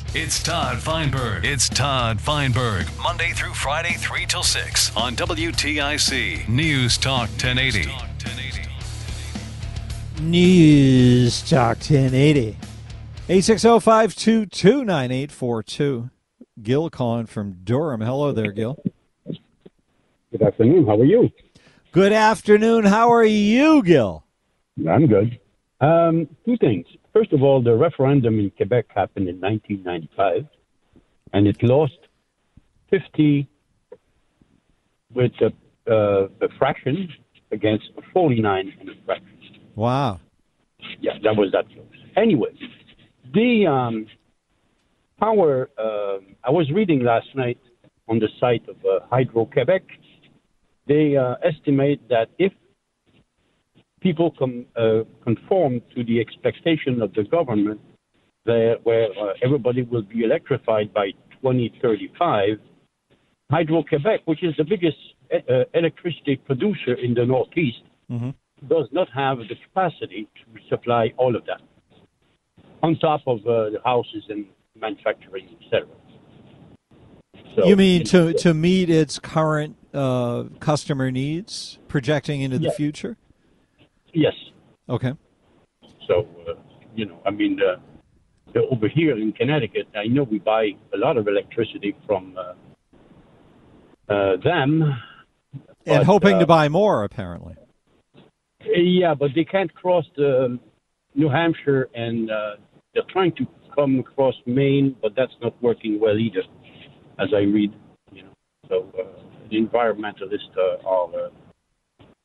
It's 0.13 0.43
Todd 0.43 0.79
Feinberg. 0.79 1.45
It's 1.45 1.69
Todd 1.69 2.19
Feinberg. 2.19 2.85
Monday 3.01 3.31
through 3.33 3.53
Friday, 3.53 3.93
3 3.97 4.25
till 4.25 4.43
6 4.43 4.93
on 4.97 5.15
WTIC 5.15 6.49
News 6.49 6.97
Talk 6.97 7.29
1080. 7.29 7.89
News 10.21 11.49
Talk 11.49 11.77
1080. 11.77 12.57
860-522-9842. 13.29 16.09
Gil 16.61 16.89
calling 16.89 17.25
from 17.25 17.59
Durham. 17.63 18.01
Hello 18.01 18.33
there, 18.33 18.51
Gil. 18.51 18.77
Good 20.31 20.41
afternoon. 20.41 20.85
How 20.85 20.99
are 20.99 21.05
you? 21.05 21.29
Good 21.93 22.11
afternoon. 22.11 22.83
How 22.83 23.09
are 23.13 23.23
you, 23.23 23.81
Gil? 23.81 24.25
I'm 24.89 25.07
good. 25.07 25.39
Um, 25.79 26.27
two 26.45 26.57
things. 26.57 26.85
First 27.13 27.33
of 27.33 27.43
all, 27.43 27.61
the 27.61 27.75
referendum 27.75 28.39
in 28.39 28.51
Quebec 28.51 28.85
happened 28.95 29.27
in 29.27 29.39
1995, 29.39 30.45
and 31.33 31.47
it 31.47 31.57
lost 31.61 31.97
50 32.89 33.47
with 35.13 35.31
a, 35.41 35.91
uh, 35.91 36.27
a 36.41 36.49
fraction 36.57 37.09
against 37.51 37.85
49 38.13 38.73
in 38.79 38.89
a 38.89 38.93
fraction. 39.05 39.27
Wow. 39.75 40.19
Yeah, 40.99 41.13
that 41.23 41.35
was 41.35 41.51
that 41.51 41.65
close. 41.67 41.85
Anyway, 42.15 42.49
the 43.33 43.67
um, 43.67 44.07
power. 45.19 45.69
Uh, 45.77 46.17
I 46.43 46.49
was 46.49 46.69
reading 46.71 47.03
last 47.03 47.27
night 47.35 47.59
on 48.07 48.19
the 48.19 48.27
site 48.39 48.67
of 48.67 48.77
uh, 48.77 49.05
Hydro 49.09 49.45
Quebec. 49.45 49.83
They 50.87 51.15
uh, 51.15 51.35
estimate 51.43 52.01
that 52.09 52.29
if 52.39 52.51
people 54.01 54.33
com- 54.37 54.65
uh, 54.75 55.03
conform 55.23 55.81
to 55.95 56.03
the 56.03 56.19
expectation 56.19 57.01
of 57.01 57.13
the 57.13 57.23
government, 57.23 57.79
there, 58.45 58.77
where 58.83 59.07
uh, 59.11 59.33
everybody 59.43 59.83
will 59.83 60.01
be 60.01 60.23
electrified 60.23 60.93
by 60.93 61.11
2035, 61.41 62.57
Hydro 63.51 63.83
Quebec, 63.83 64.21
which 64.25 64.43
is 64.43 64.53
the 64.57 64.63
biggest 64.63 64.97
uh, 65.31 65.63
electricity 65.73 66.37
producer 66.45 66.93
in 66.93 67.13
the 67.13 67.25
Northeast, 67.25 67.83
mm-hmm. 68.09 68.31
does 68.67 68.87
not 68.91 69.07
have 69.13 69.37
the 69.39 69.55
capacity 69.67 70.27
to 70.35 70.61
supply 70.69 71.13
all 71.17 71.35
of 71.35 71.45
that. 71.45 71.61
On 72.83 72.97
top 72.97 73.21
of 73.27 73.39
uh, 73.39 73.69
the 73.69 73.79
houses 73.85 74.23
and 74.29 74.45
manufacturing, 74.75 75.49
etc. 75.61 75.87
So, 77.55 77.67
you 77.67 77.75
mean 77.75 78.05
to 78.05 78.33
to 78.33 78.53
meet 78.53 78.89
its 78.89 79.19
current 79.19 79.75
uh, 79.93 80.45
customer 80.59 81.11
needs, 81.11 81.77
projecting 81.87 82.41
into 82.41 82.57
the 82.57 82.71
future? 82.71 83.17
Yes. 84.13 84.33
Okay. 84.89 85.13
So, 86.07 86.27
uh, 86.47 86.53
you 86.95 87.05
know, 87.05 87.19
I 87.25 87.31
mean, 87.31 87.59
uh, 87.61 88.59
over 88.69 88.87
here 88.87 89.17
in 89.17 89.31
Connecticut, 89.31 89.87
I 89.95 90.07
know 90.07 90.23
we 90.23 90.39
buy 90.39 90.71
a 90.93 90.97
lot 90.97 91.17
of 91.17 91.27
electricity 91.27 91.95
from 92.05 92.37
uh, 92.37 94.13
uh, 94.13 94.37
them. 94.43 94.83
And 95.85 95.99
but, 95.99 96.05
hoping 96.05 96.35
uh, 96.35 96.39
to 96.39 96.45
buy 96.45 96.69
more, 96.69 97.03
apparently. 97.03 97.55
Yeah, 98.65 99.15
but 99.15 99.31
they 99.35 99.43
can't 99.43 99.73
cross 99.73 100.05
the 100.15 100.59
New 101.15 101.29
Hampshire, 101.29 101.89
and 101.95 102.29
uh, 102.29 102.55
they're 102.93 103.03
trying 103.11 103.33
to 103.35 103.47
come 103.73 103.99
across 103.99 104.35
Maine, 104.45 104.95
but 105.01 105.13
that's 105.15 105.33
not 105.41 105.53
working 105.61 105.99
well 105.99 106.17
either, 106.17 106.43
as 107.19 107.29
I 107.33 107.41
read. 107.41 107.73
You 108.11 108.23
know, 108.23 108.33
so 108.69 108.91
uh, 108.99 109.21
the 109.49 109.57
environmentalists 109.57 110.55
uh, 110.57 110.87
are 110.87 111.25
uh, 111.25 111.29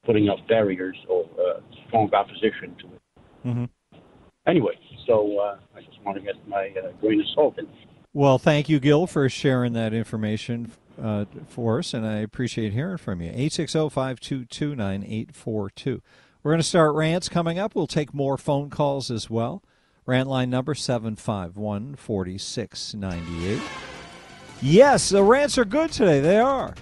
putting 0.07 0.29
up 0.29 0.39
barriers 0.49 0.97
or 1.09 1.25
uh, 1.39 1.61
strong 1.89 2.09
opposition 2.15 2.75
to 2.81 2.87
it. 2.87 3.01
Mm-hmm. 3.45 3.65
Anyway, 4.47 4.79
so 5.07 5.39
uh, 5.39 5.59
I 5.77 5.81
just 5.81 6.01
want 6.05 6.17
to 6.17 6.23
get 6.23 6.35
my 6.49 6.73
uh, 6.83 6.93
grain 7.01 7.21
of 7.21 7.27
salt 7.35 7.59
in. 7.59 7.67
Well, 8.15 8.39
thank 8.39 8.69
you, 8.69 8.81
Gil, 8.81 9.07
for 9.07 9.29
sharing 9.29 9.73
that 9.75 9.93
information 9.93 10.73
uh, 11.03 11.27
for 11.49 11.81
us, 11.81 11.93
and 11.93 12.07
I 12.07 12.19
appreciate 12.19 12.73
hearing 12.73 12.97
from 12.97 13.21
you. 13.21 13.29
860 13.29 13.91
522 13.91 14.75
9842. 14.75 16.03
We're 16.43 16.53
going 16.53 16.61
to 16.61 16.67
start 16.67 16.95
rants 16.95 17.29
coming 17.29 17.59
up. 17.59 17.75
We'll 17.75 17.89
take 17.89 18.15
more 18.15 18.39
phone 18.39 18.71
calls 18.71 19.11
as 19.11 19.29
well. 19.29 19.63
Rant 20.07 20.29
line 20.29 20.49
number 20.49 20.75
751 20.75 21.97
4698. 21.97 23.61
Yes, 24.63 25.09
the 25.09 25.23
rants 25.23 25.59
are 25.59 25.65
good 25.65 25.91
today. 25.91 26.21
They 26.21 26.39
are. 26.39 26.75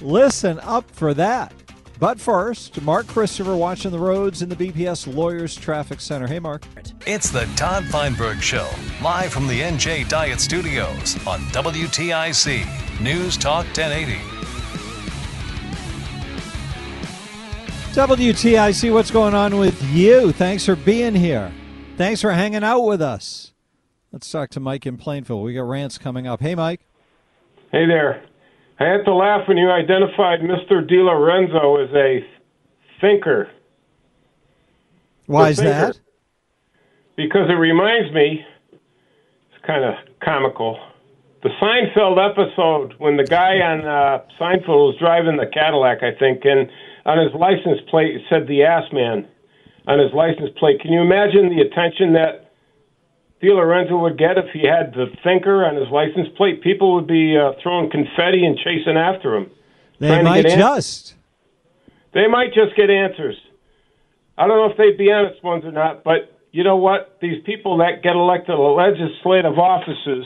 Listen 0.00 0.60
up 0.60 0.88
for 0.90 1.14
that. 1.14 1.52
But 1.98 2.20
first, 2.20 2.80
Mark 2.82 3.08
Christopher 3.08 3.56
watching 3.56 3.90
the 3.90 3.98
roads 3.98 4.40
in 4.40 4.48
the 4.48 4.54
BPS 4.54 5.12
Lawyers 5.12 5.56
Traffic 5.56 6.00
Center. 6.00 6.28
Hey, 6.28 6.38
Mark. 6.38 6.62
It's 7.06 7.30
the 7.30 7.44
Todd 7.56 7.86
Feinberg 7.86 8.40
Show, 8.40 8.68
live 9.02 9.32
from 9.32 9.48
the 9.48 9.60
NJ 9.60 10.08
Diet 10.08 10.40
Studios 10.40 11.16
on 11.26 11.40
WTIC 11.50 13.00
News 13.00 13.36
Talk 13.36 13.64
1080. 13.66 14.14
WTIC, 17.94 18.92
what's 18.92 19.10
going 19.10 19.34
on 19.34 19.58
with 19.58 19.82
you? 19.90 20.30
Thanks 20.30 20.64
for 20.64 20.76
being 20.76 21.16
here. 21.16 21.50
Thanks 21.96 22.20
for 22.20 22.30
hanging 22.30 22.62
out 22.62 22.82
with 22.82 23.02
us. 23.02 23.52
Let's 24.12 24.30
talk 24.30 24.50
to 24.50 24.60
Mike 24.60 24.86
in 24.86 24.98
Plainville. 24.98 25.42
We 25.42 25.54
got 25.54 25.62
rants 25.62 25.98
coming 25.98 26.28
up. 26.28 26.40
Hey, 26.40 26.54
Mike. 26.54 26.80
Hey 27.72 27.86
there. 27.86 28.27
I 28.80 28.84
had 28.84 29.04
to 29.06 29.14
laugh 29.14 29.48
when 29.48 29.56
you 29.56 29.70
identified 29.70 30.40
Mr. 30.40 30.86
Di 30.86 30.96
Lorenzo 30.96 31.76
as 31.76 31.90
a 31.94 32.24
thinker. 33.00 33.50
Why 35.26 35.50
is 35.50 35.56
that? 35.58 35.98
Because 37.16 37.50
it 37.50 37.54
reminds 37.54 38.14
me, 38.14 38.44
it's 38.72 39.66
kind 39.66 39.84
of 39.84 39.94
comical. 40.22 40.78
The 41.42 41.50
Seinfeld 41.60 42.18
episode 42.18 42.94
when 42.98 43.16
the 43.16 43.24
guy 43.24 43.58
on 43.60 43.84
uh, 43.84 44.22
Seinfeld 44.40 44.94
was 44.94 44.96
driving 44.98 45.36
the 45.36 45.46
Cadillac, 45.46 46.02
I 46.02 46.16
think, 46.16 46.44
and 46.44 46.70
on 47.04 47.18
his 47.18 47.34
license 47.34 47.80
plate 47.90 48.14
it 48.14 48.22
said 48.30 48.46
the 48.46 48.62
ass 48.62 48.84
man 48.92 49.26
on 49.86 49.98
his 49.98 50.12
license 50.12 50.50
plate. 50.58 50.80
Can 50.80 50.92
you 50.92 51.00
imagine 51.00 51.48
the 51.48 51.62
attention 51.62 52.12
that 52.12 52.47
Di 53.40 53.48
Lorenzo 53.52 53.98
would 53.98 54.18
get 54.18 54.36
if 54.36 54.46
he 54.52 54.66
had 54.66 54.92
the 54.94 55.06
thinker 55.22 55.64
on 55.64 55.76
his 55.76 55.88
license 55.92 56.28
plate? 56.36 56.62
People 56.62 56.94
would 56.96 57.06
be 57.06 57.36
uh, 57.38 57.52
throwing 57.62 57.90
confetti 57.90 58.44
and 58.44 58.58
chasing 58.58 58.96
after 58.96 59.36
him. 59.36 59.50
They 60.00 60.22
might 60.22 60.42
just. 60.46 61.14
they 62.14 62.26
might 62.26 62.52
just 62.54 62.76
get 62.76 62.90
answers. 62.90 63.36
I 64.36 64.46
don't 64.46 64.56
know 64.58 64.70
if 64.70 64.76
they'd 64.76 64.98
be 64.98 65.10
honest 65.12 65.42
ones 65.42 65.64
or 65.64 65.72
not, 65.72 66.04
but 66.04 66.36
you 66.52 66.64
know 66.64 66.76
what? 66.76 67.18
These 67.20 67.42
people 67.44 67.78
that 67.78 68.02
get 68.02 68.14
elected 68.16 68.56
to 68.56 68.62
legislative 68.62 69.58
offices 69.58 70.24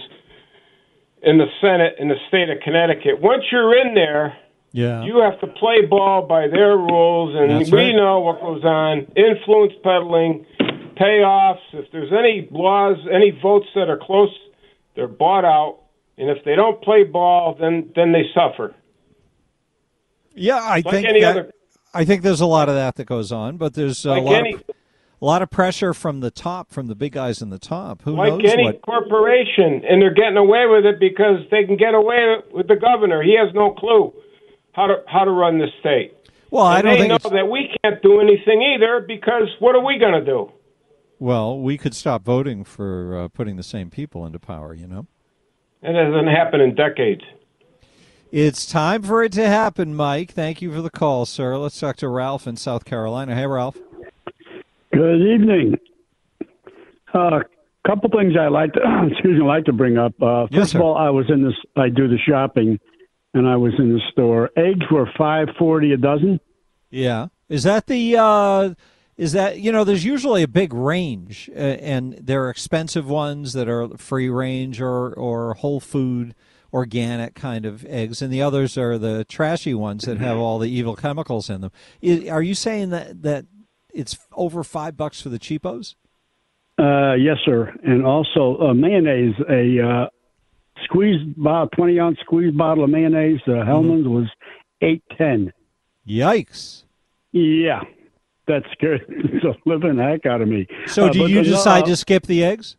in 1.23 1.39
the 1.39 1.47
Senate 1.61 1.97
in 1.99 2.09
the 2.09 2.17
state 2.29 2.51
of 2.51 2.59
Connecticut, 2.65 3.21
once 3.21 3.45
you're 3.51 3.77
in 3.79 3.95
there, 3.95 4.37
Yeah. 4.73 5.03
you 5.05 5.21
have 5.21 5.39
to 5.41 5.47
play 5.47 5.83
ball 5.87 6.27
by 6.27 6.49
their 6.49 6.77
rules, 6.77 7.35
and 7.37 7.51
That's 7.61 7.71
we 7.71 7.79
right. 7.87 7.95
know 7.95 8.21
what 8.21 8.41
goes 8.41 8.65
on. 8.65 9.07
Influence 9.17 9.73
peddling, 9.83 10.45
payoffs. 10.95 11.61
If 11.73 11.91
there's 11.93 12.13
any 12.13 12.49
laws, 12.51 12.97
any 13.13 13.31
votes 13.43 13.67
that 13.75 13.89
are 13.89 13.99
close, 14.01 14.31
they're 14.95 15.09
bought 15.09 15.45
out, 15.45 15.79
and 16.19 16.31
if 16.31 16.45
they 16.45 16.55
don't 16.55 16.81
play 16.83 17.05
ball, 17.05 17.57
then 17.59 17.91
then 17.95 18.13
they 18.13 18.25
suffer. 18.35 18.75
Yeah, 20.35 20.57
I 20.57 20.77
Like 20.77 20.91
think 20.91 21.07
any 21.09 21.21
that, 21.21 21.31
other- 21.37 21.53
I 21.95 22.05
think 22.05 22.23
there's 22.23 22.41
a 22.41 22.47
lot 22.47 22.69
of 22.69 22.75
that 22.75 22.97
that 22.97 23.05
goes 23.05 23.33
on, 23.33 23.59
but 23.59 23.75
there's 23.75 24.05
a 24.07 24.11
Like 24.13 24.23
lot 24.25 24.35
any- 24.35 24.55
of 24.55 24.63
a 25.21 25.25
lot 25.25 25.41
of 25.41 25.51
pressure 25.51 25.95
from 25.95 26.19
the 26.19 26.33
top, 26.33 26.73
from 26.73 26.89
the 26.89 26.97
big 26.97 27.13
guys 27.13 27.41
in 27.43 27.51
the 27.51 27.59
top. 27.59 28.03
Who 28.03 28.17
knows. 28.17 28.19
like 28.33 28.43
knows 28.43 28.53
any 28.53 28.65
what? 28.65 28.83
corporation, 28.83 29.85
and 29.89 30.03
they're 30.03 30.15
getting 30.15 30.37
away 30.37 30.67
with 30.67 30.85
it 30.85 30.99
because 30.99 31.39
they 31.51 31.65
can 31.65 31.77
get 31.77 31.95
away 31.95 32.39
with 32.53 32.67
the 32.67 32.75
governor. 32.77 33.23
He 33.23 33.37
has 33.37 33.55
no 33.55 33.71
clue 33.73 34.13
how 34.73 34.87
to 34.89 35.03
how 35.07 35.25
to 35.25 35.31
run 35.31 35.59
the 35.59 35.69
state. 35.81 36.15
Well, 36.51 36.65
I 36.65 36.83
don't 36.83 36.93
they 36.95 36.99
think 37.01 37.09
know 37.11 37.15
it's- 37.17 37.33
that 37.33 37.49
we 37.49 37.71
can't 37.85 38.03
do 38.03 38.21
anything 38.21 38.63
either 38.63 39.01
because 39.07 39.49
what 39.61 39.75
are 39.77 39.85
we 39.85 39.99
going 39.99 40.13
to 40.15 40.25
do? 40.25 40.51
Well, 41.23 41.61
we 41.61 41.79
could 41.79 41.95
stop 41.95 42.25
voting 42.25 42.65
for 42.65 43.17
uh, 43.17 43.29
putting 43.29 43.55
the 43.55 43.63
same 43.63 43.91
people 43.91 44.27
into 44.27 44.41
power. 44.41 44.75
You 44.75 44.89
know. 44.89 45.07
It 45.81 45.95
hasn't 45.95 46.27
happened 46.27 46.63
in 46.63 46.75
decades. 46.75 47.23
It's 48.33 48.67
time 48.67 49.05
for 49.05 49.23
it 49.23 49.31
to 49.35 49.47
happen, 49.47 49.95
Mike. 49.95 50.33
Thank 50.33 50.61
you 50.61 50.73
for 50.73 50.83
the 50.83 50.91
call, 50.91 51.25
sir. 51.25 51.57
Let's 51.59 51.79
talk 51.79 51.95
to 51.99 52.09
Ralph 52.09 52.49
in 52.49 52.57
South 52.57 52.85
Carolina. 52.85 53.37
Hey, 53.37 53.47
Ralph. 53.47 53.79
Good 54.93 55.23
evening. 55.23 55.79
A 57.15 57.17
uh, 57.17 57.41
couple 57.87 58.11
things 58.11 58.33
I 58.37 58.49
like 58.49 58.73
to 58.73 58.81
excuse 59.13 59.39
me 59.39 59.47
like 59.47 59.67
to 59.67 59.73
bring 59.73 59.99
up. 59.99 60.21
Uh, 60.21 60.47
first 60.47 60.53
Yes, 60.53 60.75
of 60.75 60.81
all, 60.81 60.97
I 60.97 61.11
was 61.11 61.27
in 61.31 61.45
this. 61.45 61.55
I 61.77 61.89
do 61.89 62.09
the 62.09 62.19
shopping, 62.19 62.81
and 63.33 63.47
I 63.47 63.55
was 63.55 63.75
in 63.79 63.93
the 63.93 64.01
store. 64.11 64.51
Eggs 64.57 64.87
were 64.91 65.09
five 65.17 65.51
forty 65.57 65.93
a 65.93 65.97
dozen. 65.97 66.41
Yeah. 66.91 67.29
Is 67.49 67.63
that 67.63 67.87
the 67.87 68.17
uh 68.19 68.75
is 69.23 69.31
that 69.31 69.61
you 69.61 69.71
know 69.71 69.85
there's 69.85 70.05
usually 70.05 70.43
a 70.43 70.49
big 70.49 70.75
range 70.75 71.49
uh, 71.55 71.59
and 71.59 72.15
there 72.15 72.45
are 72.45 72.51
expensive 72.51 73.09
ones 73.09 73.53
that 73.53 73.69
are 73.69 73.97
free 73.97 74.29
range 74.29 74.81
or 74.81 75.15
or 75.15 75.55
whole 75.55 75.79
food 75.79 76.35
organic 76.73 77.37
kind 77.37 77.65
of 77.65 77.87
eggs 77.87 78.21
and 78.21 78.33
the 78.33 78.43
others 78.43 78.77
are 78.77 78.99
the 78.99 79.25
trashy 79.27 79.75
ones 79.75 80.07
that 80.07 80.19
have 80.19 80.37
all 80.37 80.59
the 80.59 80.69
evil 80.69 80.97
chemicals 80.97 81.49
in 81.49 81.61
them. 81.61 81.71
I 82.03 82.29
are 82.31 82.43
you 82.43 82.57
saying 82.57 82.91
that 82.91 83.23
that 83.23 83.47
it's 83.95 84.19
over 84.33 84.65
5 84.65 84.97
bucks 84.97 85.21
for 85.21 85.29
the 85.29 85.39
cheapos? 85.39 85.95
Uh, 86.79 87.15
yes, 87.15 87.37
sir. 87.45 87.73
And 87.85 88.05
also 88.05 88.57
uh, 88.59 88.75
mayonnaise. 88.75 89.35
A 89.49 89.87
uh, 89.87 90.07
squeezed 90.85 91.41
bottle, 91.41 91.69
twenty 91.69 92.01
ounce 92.01 92.19
squeezed 92.21 92.57
bottle 92.57 92.85
of 92.85 92.91
mayonnaise. 92.91 93.41
Uh, 93.47 93.65
Hellmann's 93.65 94.09
was 94.09 94.29
eight 94.81 95.05
ten. 95.17 95.53
Yikes. 96.09 96.85
Yeah, 97.33 97.83
that 98.47 98.63
scared 98.73 99.05
the 99.09 99.55
living 99.67 99.99
heck 99.99 100.27
out 100.27 100.41
of 100.41 100.49
me. 100.49 100.67
So 100.87 101.07
Uh, 101.07 101.11
do 101.11 101.19
but 101.21 101.31
you 101.31 101.43
decide 101.43 101.85
uh, 101.85 101.87
to 101.87 101.97
skip 101.97 102.27
the 102.27 102.45
eggs? 102.45 102.77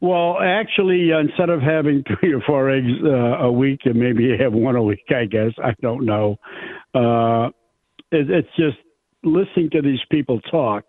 Well, 0.00 0.38
actually, 0.40 1.10
instead 1.10 1.50
of 1.50 1.60
having 1.60 2.04
three 2.20 2.32
or 2.32 2.40
four 2.40 2.70
eggs 2.70 2.92
uh, 3.02 3.44
a 3.44 3.52
week, 3.52 3.80
and 3.84 3.96
maybe 3.96 4.24
you 4.24 4.36
have 4.38 4.52
one 4.52 4.76
a 4.76 4.82
week, 4.82 5.04
I 5.10 5.24
guess. 5.24 5.52
I 5.62 5.74
don't 5.82 6.04
know. 6.04 6.36
Uh, 6.94 7.48
it, 8.10 8.30
it's 8.30 8.48
just 8.56 8.78
listening 9.24 9.70
to 9.70 9.82
these 9.82 10.00
people 10.10 10.40
talk, 10.42 10.84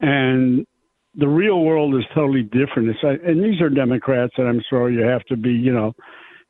and 0.00 0.66
the 1.14 1.28
real 1.28 1.60
world 1.60 1.94
is 1.94 2.04
totally 2.14 2.42
different. 2.42 2.88
It's, 2.88 2.98
uh, 3.04 3.28
and 3.28 3.44
these 3.44 3.60
are 3.60 3.68
Democrats, 3.68 4.32
and 4.38 4.48
I'm 4.48 4.62
sorry 4.70 4.94
you 4.94 5.02
have 5.02 5.24
to 5.26 5.36
be, 5.36 5.52
you 5.52 5.72
know, 5.72 5.92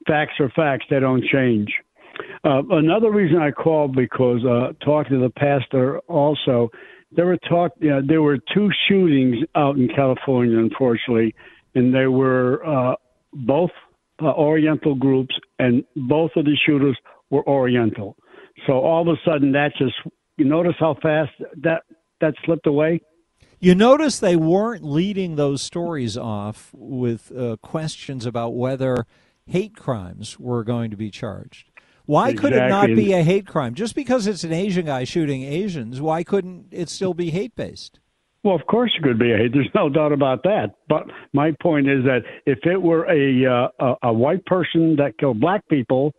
facts 0.07 0.35
are 0.38 0.51
facts; 0.51 0.87
they 0.88 1.01
don't 1.01 1.25
change. 1.25 1.73
Uh, 2.45 2.63
another 2.71 3.11
reason 3.11 3.39
I 3.39 3.51
called 3.51 3.95
because 3.95 4.45
uh, 4.45 4.73
talking 4.85 5.19
to 5.19 5.23
the 5.23 5.31
pastor 5.31 5.99
also, 6.01 6.71
there 7.11 7.27
were 7.27 7.39
talk. 7.49 7.73
There 7.81 8.23
were 8.23 8.39
two 8.55 8.71
shootings 8.89 9.45
out 9.55 9.77
in 9.77 9.89
California, 9.89 10.59
unfortunately, 10.59 11.35
and 11.75 11.95
they 11.95 12.07
were 12.07 12.65
uh, 12.67 12.97
both 13.33 13.71
uh, 14.21 14.27
Oriental 14.27 14.95
groups, 14.95 15.35
and 15.59 15.85
both 15.95 16.31
of 16.37 16.45
the 16.45 16.57
shooters 16.65 16.97
were 17.31 17.47
Oriental. 17.47 18.17
So 18.67 18.75
all 18.75 19.03
of 19.03 19.09
a 19.09 19.31
sudden, 19.31 19.53
that 19.53 19.73
just 19.77 19.95
you 20.37 20.45
notice 20.45 20.75
how 20.79 20.97
fast 21.03 21.33
that 21.63 21.83
that 22.21 22.35
slipped 22.45 22.67
away. 22.67 23.01
You 23.61 23.75
notice 23.75 24.19
they 24.19 24.37
weren't 24.37 24.85
leading 24.85 25.37
those 25.37 25.63
stories 25.63 26.17
off 26.17 26.71
with 26.73 27.31
uh, 27.31 27.57
questions 27.63 28.27
about 28.27 28.55
whether 28.55 29.07
hate 29.47 29.77
crimes 29.77 30.39
were 30.39 30.65
going 30.65 30.91
to 30.91 30.97
be 30.97 31.11
charged. 31.11 31.72
Why 32.07 32.31
Exactly. 32.31 32.51
could 32.51 32.59
it 32.59 32.69
not 32.69 32.87
be 32.88 33.12
a 33.12 33.23
hate 33.23 33.47
crime? 33.47 33.75
Just 33.75 33.95
because 33.95 34.27
it's 34.27 34.45
an 34.45 34.53
Asian 34.53 34.87
guy 34.87 35.05
shooting 35.05 35.43
Asians, 35.43 36.01
why 36.01 36.23
couldn't 36.25 36.67
it 36.71 36.88
still 36.88 37.15
be 37.15 37.31
hate 37.31 37.55
based? 37.55 38.01
Well, 38.45 38.57
of 38.57 38.67
course 38.67 38.91
it 38.99 39.05
could 39.05 39.21
be 39.21 39.33
a 39.33 39.37
hate. 39.37 39.53
There's 39.53 39.71
no 39.73 39.88
doubt 39.88 40.11
about 40.12 40.43
that. 40.43 40.75
But 40.88 41.05
my 41.33 41.53
point 41.62 41.88
is 41.88 42.03
that 42.05 42.23
if 42.45 42.59
it 42.65 42.83
were 42.83 43.05
a 43.05 43.47
uh, 43.47 43.69
a, 44.03 44.09
a 44.09 44.12
white 44.12 44.45
person 44.47 44.97
that 44.97 45.17
killed 45.19 45.41
black 45.41 45.67
people, 45.69 46.12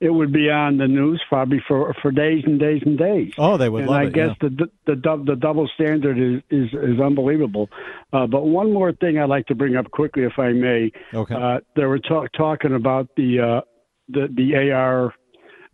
it 0.00 0.10
would 0.10 0.32
be 0.32 0.50
on 0.50 0.78
the 0.78 0.88
news 0.88 1.22
probably 1.28 1.62
for 1.68 1.94
for 2.02 2.10
days 2.10 2.42
and 2.44 2.58
days 2.58 2.82
and 2.84 2.98
days. 2.98 3.32
Oh, 3.38 3.56
they 3.56 3.68
would 3.68 3.84
and 3.84 3.92
I 3.92 4.06
it, 4.06 4.12
guess 4.12 4.30
yeah. 4.42 4.48
the 4.48 4.66
the 4.88 4.96
dou- 4.96 5.24
the 5.24 5.36
double 5.36 5.68
standard 5.76 6.18
is 6.18 6.42
is, 6.50 6.68
is 6.72 7.00
unbelievable. 7.00 7.68
Uh, 8.12 8.26
but 8.26 8.44
one 8.44 8.72
more 8.72 8.92
thing 8.92 9.18
I'd 9.20 9.28
like 9.28 9.46
to 9.46 9.54
bring 9.54 9.76
up 9.76 9.88
quickly, 9.92 10.24
if 10.24 10.36
I 10.36 10.50
may. 10.52 10.90
Okay. 11.14 11.34
Uh, 11.34 11.58
they 11.76 11.84
were 11.84 12.00
talk, 12.00 12.32
talking 12.36 12.74
about 12.74 13.08
the 13.16 13.38
uh, 13.38 13.60
the 14.08 14.26
the 14.34 14.72
AR, 14.72 15.14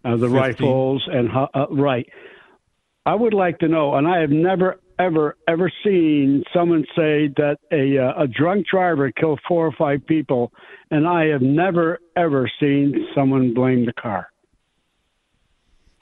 uh, 0.05 0.17
the 0.17 0.29
50. 0.29 0.35
rifles, 0.35 1.09
and 1.11 1.29
how, 1.29 1.49
uh, 1.55 1.67
right. 1.71 2.07
I 3.07 3.15
would 3.15 3.35
like 3.35 3.59
to 3.59 3.69
know, 3.69 3.95
and 3.95 4.07
I 4.07 4.21
have 4.21 4.31
never, 4.31 4.81
ever, 4.99 5.37
ever 5.47 5.71
seen 5.85 6.45
someone 6.55 6.85
say 6.97 7.29
that 7.37 7.59
a 7.71 7.99
uh, 7.99 8.23
a 8.23 8.27
drunk 8.27 8.67
driver 8.67 9.11
killed 9.13 9.41
four 9.47 9.67
or 9.67 9.73
five 9.73 10.07
people, 10.07 10.53
and 10.91 11.07
I 11.07 11.27
have 11.27 11.43
never, 11.43 12.01
ever 12.17 12.51
seen 12.61 13.07
someone 13.15 13.53
blame 13.53 13.85
the 13.85 13.93
car. 13.93 14.29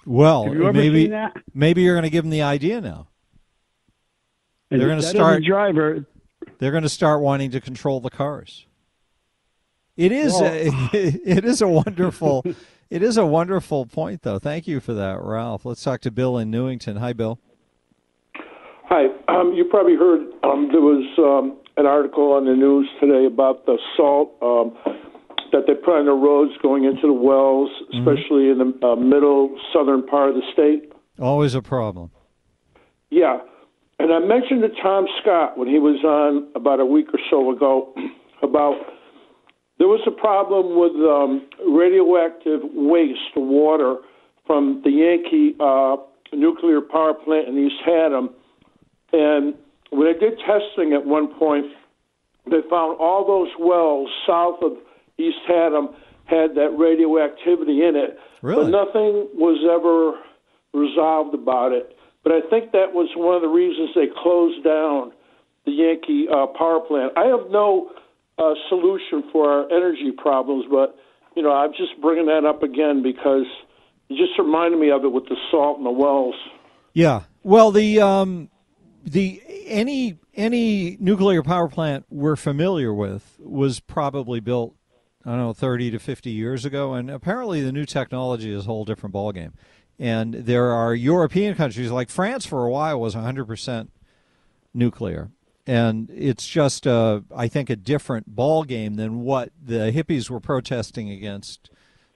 Well, 0.04 0.44
Have 0.44 0.54
you 0.54 0.62
ever 0.66 0.72
maybe 0.72 1.12
maybe 1.54 1.82
you're 1.82 1.94
going 1.94 2.04
to 2.04 2.10
give 2.10 2.24
them 2.24 2.30
the 2.30 2.42
idea 2.42 2.80
now. 2.80 3.08
And 4.70 4.80
They're 4.80 4.88
going 4.88 5.00
to 5.00 5.06
that 5.06 5.10
is 5.10 5.14
a 5.14 5.18
start 5.18 5.44
driver. 5.44 6.06
They're 6.58 6.70
going 6.70 6.82
to 6.82 6.88
start 6.88 7.20
wanting 7.20 7.50
to 7.52 7.60
control 7.60 8.00
the 8.00 8.10
cars. 8.10 8.66
It 9.96 10.12
is 10.12 10.32
Well- 10.32 10.44
a, 10.44 10.66
it 10.92 11.44
is 11.44 11.60
a 11.60 11.68
wonderful 11.68 12.44
it 12.90 13.02
is 13.02 13.16
a 13.16 13.24
wonderful 13.26 13.86
point 13.86 14.22
though. 14.22 14.38
Thank 14.38 14.66
you 14.66 14.80
for 14.80 14.94
that, 14.94 15.22
Ralph. 15.22 15.64
Let's 15.64 15.82
talk 15.82 16.00
to 16.02 16.10
Bill 16.10 16.38
in 16.38 16.50
Newington. 16.50 16.96
Hi, 16.96 17.12
Bill. 17.12 17.38
Hi. 18.84 19.06
Um, 19.28 19.54
you 19.54 19.64
probably 19.64 19.96
heard 19.96 20.20
um, 20.42 20.68
there 20.70 20.82
was 20.82 21.06
um, 21.18 21.58
an 21.78 21.86
article 21.86 22.32
on 22.32 22.44
the 22.44 22.52
news 22.52 22.88
today 23.00 23.24
about 23.24 23.64
the 23.64 23.78
salt 23.96 24.34
um, 24.42 24.76
that 25.52 25.64
they 25.66 25.74
put 25.74 25.98
on 26.00 26.04
the 26.04 26.12
roads 26.12 26.52
going 26.62 26.84
into 26.84 27.06
the 27.06 27.12
wells, 27.12 27.70
especially 27.94 28.50
in 28.50 28.58
the 28.58 28.86
uh, 28.86 28.96
middle 28.96 29.56
southern 29.72 30.06
part 30.06 30.28
of 30.28 30.34
the 30.34 30.42
state. 30.52 30.92
Always 31.18 31.54
a 31.54 31.62
problem. 31.62 32.10
Yeah. 33.10 33.38
And 33.98 34.12
I 34.12 34.18
mentioned 34.18 34.62
to 34.62 34.68
Tom 34.82 35.06
Scott 35.22 35.56
when 35.56 35.68
he 35.68 35.78
was 35.78 36.02
on 36.04 36.48
about 36.54 36.80
a 36.80 36.84
week 36.86 37.06
or 37.14 37.20
so 37.30 37.50
ago 37.52 37.94
about 38.42 38.74
there 39.82 39.88
was 39.88 40.06
a 40.06 40.12
problem 40.12 40.78
with 40.78 40.94
um, 41.10 41.42
radioactive 41.74 42.60
waste 42.72 43.34
water 43.34 43.96
from 44.46 44.80
the 44.84 44.90
Yankee 44.90 45.56
uh, 45.58 45.96
nuclear 46.32 46.80
power 46.80 47.14
plant 47.14 47.48
in 47.48 47.58
East 47.58 47.82
Haddam. 47.84 48.30
And 49.12 49.58
when 49.90 50.06
they 50.06 50.16
did 50.16 50.38
testing 50.46 50.92
at 50.92 51.04
one 51.04 51.34
point, 51.34 51.66
they 52.46 52.62
found 52.70 53.00
all 53.00 53.26
those 53.26 53.50
wells 53.58 54.08
south 54.24 54.62
of 54.62 54.78
East 55.18 55.42
Haddam 55.48 55.88
had 56.26 56.54
that 56.54 56.78
radioactivity 56.78 57.82
in 57.82 57.96
it. 57.96 58.16
Really? 58.40 58.70
But 58.70 58.86
nothing 58.86 59.34
was 59.34 59.58
ever 59.66 60.14
resolved 60.80 61.34
about 61.34 61.72
it. 61.72 61.98
But 62.22 62.34
I 62.34 62.40
think 62.48 62.70
that 62.70 62.94
was 62.94 63.10
one 63.16 63.34
of 63.34 63.42
the 63.42 63.48
reasons 63.48 63.90
they 63.96 64.06
closed 64.22 64.62
down 64.62 65.10
the 65.66 65.72
Yankee 65.72 66.28
uh, 66.30 66.46
power 66.56 66.78
plant. 66.78 67.18
I 67.18 67.26
have 67.26 67.50
no 67.50 67.90
uh, 68.38 68.54
solution 68.68 69.24
for 69.32 69.48
our 69.48 69.72
energy 69.72 70.12
problems, 70.16 70.66
but 70.70 70.96
you 71.36 71.42
know 71.42 71.52
I'm 71.52 71.72
just 71.72 72.00
bringing 72.00 72.26
that 72.26 72.44
up 72.44 72.62
again 72.62 73.02
because 73.02 73.46
it 74.08 74.16
just 74.16 74.38
reminded 74.38 74.78
me 74.78 74.90
of 74.90 75.04
it 75.04 75.12
with 75.12 75.24
the 75.24 75.36
salt 75.50 75.78
in 75.78 75.84
the 75.84 75.90
wells. 75.90 76.34
Yeah. 76.92 77.22
Well, 77.42 77.70
the 77.70 78.00
um, 78.00 78.50
the 79.04 79.42
any 79.66 80.18
any 80.34 80.96
nuclear 81.00 81.42
power 81.42 81.68
plant 81.68 82.06
we're 82.10 82.36
familiar 82.36 82.92
with 82.92 83.36
was 83.38 83.80
probably 83.80 84.40
built 84.40 84.74
I 85.24 85.30
don't 85.30 85.38
know 85.38 85.52
30 85.52 85.92
to 85.92 85.98
50 85.98 86.30
years 86.30 86.64
ago 86.64 86.94
and 86.94 87.10
apparently 87.10 87.62
the 87.62 87.72
new 87.72 87.84
technology 87.84 88.52
is 88.52 88.64
a 88.64 88.66
whole 88.66 88.84
different 88.84 89.14
ballgame. 89.14 89.52
And 89.98 90.34
there 90.34 90.72
are 90.72 90.94
European 90.94 91.54
countries 91.54 91.90
like 91.90 92.10
France 92.10 92.44
for 92.46 92.64
a 92.64 92.70
while 92.70 92.98
was 92.98 93.14
100% 93.14 93.88
nuclear. 94.74 95.30
And 95.66 96.10
it's 96.10 96.46
just 96.46 96.86
uh, 96.86 97.20
I 97.34 97.48
think 97.48 97.70
a 97.70 97.76
different 97.76 98.34
ballgame 98.34 98.96
than 98.96 99.20
what 99.20 99.50
the 99.62 99.92
hippies 99.92 100.28
were 100.28 100.40
protesting 100.40 101.08
against 101.10 101.70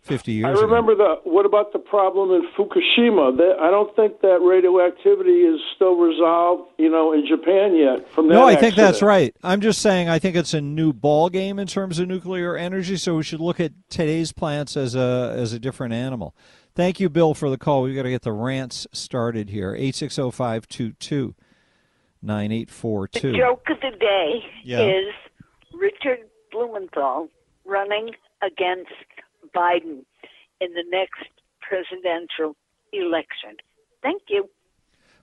50 0.06 0.32
years 0.32 0.44
ago. 0.44 0.48
I 0.48 0.52
ago. 0.52 0.62
remember 0.62 0.94
the. 0.94 1.16
What 1.24 1.46
about 1.46 1.72
the 1.72 1.78
problem 1.78 2.30
in 2.30 2.48
Fukushima? 2.56 3.36
That, 3.36 3.56
I 3.60 3.70
don't 3.70 3.94
think 3.94 4.20
that 4.20 4.40
radioactivity 4.40 5.42
is 5.42 5.60
still 5.74 5.96
resolved, 5.96 6.70
you 6.78 6.88
know, 6.88 7.12
in 7.12 7.26
Japan 7.26 7.76
yet. 7.76 8.10
From 8.12 8.28
that 8.28 8.34
No, 8.34 8.46
I 8.46 8.56
think 8.56 8.74
that's 8.74 9.02
right. 9.02 9.34
I'm 9.42 9.60
just 9.60 9.80
saying 9.80 10.08
I 10.08 10.18
think 10.18 10.36
it's 10.36 10.54
a 10.54 10.60
new 10.60 10.92
ball 10.92 11.28
game 11.28 11.58
in 11.58 11.66
terms 11.66 11.98
of 11.98 12.08
nuclear 12.08 12.56
energy, 12.56 12.96
so 12.96 13.16
we 13.16 13.22
should 13.22 13.40
look 13.40 13.60
at 13.60 13.72
today's 13.90 14.32
plants 14.32 14.76
as 14.76 14.94
a 14.94 15.34
as 15.36 15.52
a 15.52 15.58
different 15.58 15.92
animal. 15.92 16.34
Thank 16.74 17.00
you, 17.00 17.08
Bill, 17.08 17.34
for 17.34 17.50
the 17.50 17.58
call. 17.58 17.82
We've 17.82 17.96
got 17.96 18.02
to 18.02 18.10
get 18.10 18.22
the 18.22 18.32
rants 18.32 18.86
started 18.92 19.50
here. 19.50 19.74
860-522-9842. 22.26 23.12
The 23.22 23.32
joke 23.38 23.66
of 23.70 23.80
the 23.80 23.96
day 23.98 24.44
Yeah. 24.64 24.80
is 24.82 25.14
Richard 25.72 26.20
Blumenthal 26.52 27.28
running 27.64 28.14
against 28.42 28.90
Biden 29.54 30.04
in 30.60 30.72
the 30.74 30.84
next 30.90 31.24
presidential 31.60 32.56
election. 32.92 33.56
Thank 34.02 34.22
you. 34.28 34.48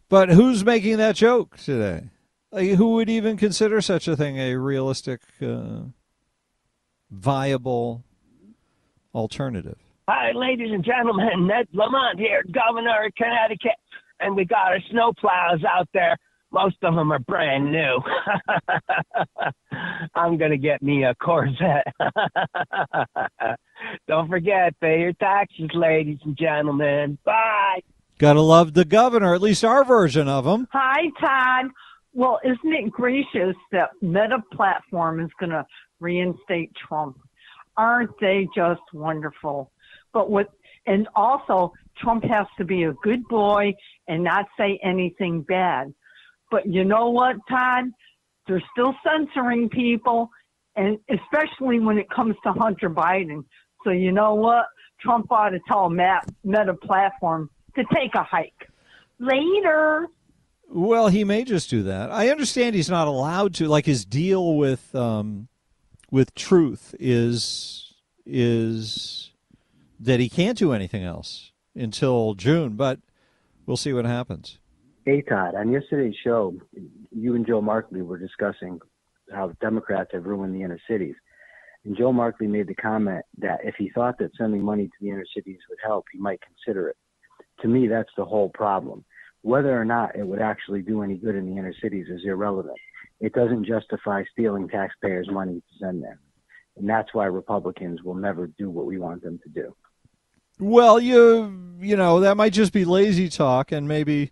But 0.09 0.29
who's 0.29 0.63
making 0.65 0.97
that 0.97 1.15
joke 1.15 1.57
today? 1.57 2.09
Like, 2.51 2.71
who 2.71 2.93
would 2.93 3.09
even 3.09 3.37
consider 3.37 3.81
such 3.81 4.07
a 4.07 4.15
thing 4.15 4.37
a 4.37 4.55
realistic, 4.55 5.21
uh, 5.41 5.85
viable 7.09 8.03
alternative? 9.15 9.77
Hi, 10.07 10.31
ladies 10.33 10.71
and 10.71 10.83
gentlemen. 10.83 11.47
Ned 11.47 11.67
Lamont 11.73 12.19
here, 12.19 12.43
Governor 12.51 13.05
of 13.05 13.15
Connecticut. 13.15 13.71
And 14.19 14.35
we 14.35 14.45
got 14.45 14.71
our 14.71 14.79
snow 14.91 15.13
plows 15.13 15.63
out 15.63 15.87
there. 15.93 16.15
Most 16.53 16.77
of 16.83 16.93
them 16.93 17.11
are 17.11 17.19
brand 17.19 17.71
new. 17.71 17.99
I'm 20.15 20.37
going 20.37 20.51
to 20.51 20.57
get 20.57 20.83
me 20.83 21.03
a 21.03 21.15
Corvette. 21.15 21.87
Don't 24.07 24.29
forget, 24.29 24.79
pay 24.79 25.01
your 25.01 25.13
taxes, 25.13 25.71
ladies 25.73 26.19
and 26.23 26.37
gentlemen. 26.37 27.17
Bye. 27.25 27.81
Gotta 28.19 28.41
love 28.41 28.75
the 28.75 28.85
governor, 28.85 29.33
at 29.33 29.41
least 29.41 29.65
our 29.65 29.83
version 29.83 30.29
of 30.29 30.45
him. 30.45 30.67
Hi, 30.71 31.09
Todd. 31.19 31.71
Well, 32.13 32.39
isn't 32.43 32.71
it 32.71 32.91
gracious 32.91 33.55
that 33.71 33.89
Meta 34.01 34.43
Platform 34.53 35.19
is 35.19 35.31
going 35.39 35.49
to 35.49 35.65
reinstate 35.99 36.71
Trump? 36.75 37.17
Aren't 37.75 38.17
they 38.21 38.47
just 38.55 38.83
wonderful? 38.93 39.71
But 40.13 40.29
what, 40.29 40.51
and 40.85 41.07
also, 41.15 41.73
Trump 41.97 42.23
has 42.25 42.45
to 42.59 42.63
be 42.63 42.83
a 42.83 42.93
good 42.93 43.27
boy 43.27 43.73
and 44.07 44.23
not 44.23 44.45
say 44.57 44.79
anything 44.83 45.41
bad. 45.41 45.91
But 46.53 46.67
you 46.67 46.85
know 46.85 47.09
what, 47.09 47.37
Todd? 47.49 47.85
They're 48.47 48.61
still 48.73 48.93
censoring 49.03 49.69
people, 49.69 50.29
and 50.75 50.99
especially 51.09 51.79
when 51.79 51.97
it 51.97 52.07
comes 52.11 52.35
to 52.43 52.53
Hunter 52.53 52.91
Biden. 52.91 53.43
So 53.83 53.89
you 53.89 54.11
know 54.11 54.35
what? 54.35 54.67
Trump 55.01 55.31
ought 55.31 55.49
to 55.49 55.59
tell 55.67 55.89
Matt, 55.89 56.31
Meta 56.43 56.75
Platform 56.75 57.49
to 57.75 57.83
take 57.91 58.13
a 58.13 58.21
hike. 58.21 58.69
Later. 59.17 60.09
Well, 60.69 61.07
he 61.07 61.23
may 61.23 61.43
just 61.43 61.71
do 61.71 61.81
that. 61.83 62.11
I 62.11 62.29
understand 62.29 62.75
he's 62.75 62.87
not 62.87 63.07
allowed 63.07 63.55
to, 63.55 63.67
like 63.67 63.87
his 63.87 64.05
deal 64.05 64.55
with 64.55 64.93
um, 64.93 65.47
with 66.11 66.35
truth 66.35 66.93
is 66.99 67.95
is 68.27 69.31
that 69.99 70.19
he 70.19 70.29
can't 70.29 70.57
do 70.59 70.71
anything 70.71 71.03
else 71.03 71.51
until 71.75 72.35
June, 72.35 72.75
but 72.75 72.99
we'll 73.65 73.75
see 73.75 73.91
what 73.91 74.05
happens. 74.05 74.59
Hey 75.05 75.21
Todd, 75.21 75.55
on 75.55 75.69
yesterday's 75.69 76.15
show, 76.23 76.55
you 77.11 77.35
and 77.35 77.45
Joe 77.45 77.61
Markley 77.61 78.01
were 78.01 78.17
discussing 78.17 78.79
how 79.33 79.51
Democrats 79.59 80.11
have 80.13 80.25
ruined 80.25 80.55
the 80.55 80.61
inner 80.61 80.79
cities. 80.89 81.15
And 81.83 81.97
Joe 81.97 82.13
Markley 82.13 82.47
made 82.47 82.67
the 82.67 82.75
comment 82.75 83.25
that 83.39 83.59
if 83.65 83.75
he 83.77 83.91
thought 83.93 84.17
that 84.19 84.31
sending 84.37 84.63
money 84.63 84.85
to 84.85 84.93
the 85.01 85.09
inner 85.09 85.25
cities 85.35 85.59
would 85.69 85.79
help, 85.85 86.05
he 86.13 86.19
might 86.19 86.39
consider 86.41 86.87
it. 86.87 86.95
To 87.61 87.67
me, 87.67 87.87
that's 87.87 88.11
the 88.15 88.23
whole 88.23 88.47
problem. 88.49 89.03
Whether 89.41 89.77
or 89.77 89.83
not 89.83 90.15
it 90.15 90.25
would 90.25 90.41
actually 90.41 90.81
do 90.81 91.01
any 91.01 91.17
good 91.17 91.35
in 91.35 91.47
the 91.47 91.57
inner 91.57 91.73
cities 91.81 92.07
is 92.09 92.21
irrelevant. 92.23 92.77
It 93.19 93.33
doesn't 93.33 93.65
justify 93.65 94.23
stealing 94.31 94.69
taxpayers' 94.69 95.29
money 95.29 95.55
to 95.55 95.85
send 95.85 96.01
there. 96.01 96.19
And 96.77 96.87
that's 96.87 97.13
why 97.13 97.25
Republicans 97.25 98.03
will 98.03 98.15
never 98.15 98.47
do 98.47 98.69
what 98.69 98.85
we 98.85 98.99
want 98.99 99.21
them 99.21 99.37
to 99.43 99.49
do. 99.49 99.75
Well, 100.59 100.99
you 101.01 101.77
you 101.81 101.97
know 101.97 102.21
that 102.21 102.37
might 102.37 102.53
just 102.53 102.71
be 102.71 102.85
lazy 102.85 103.27
talk, 103.27 103.71
and 103.71 103.87
maybe 103.87 104.31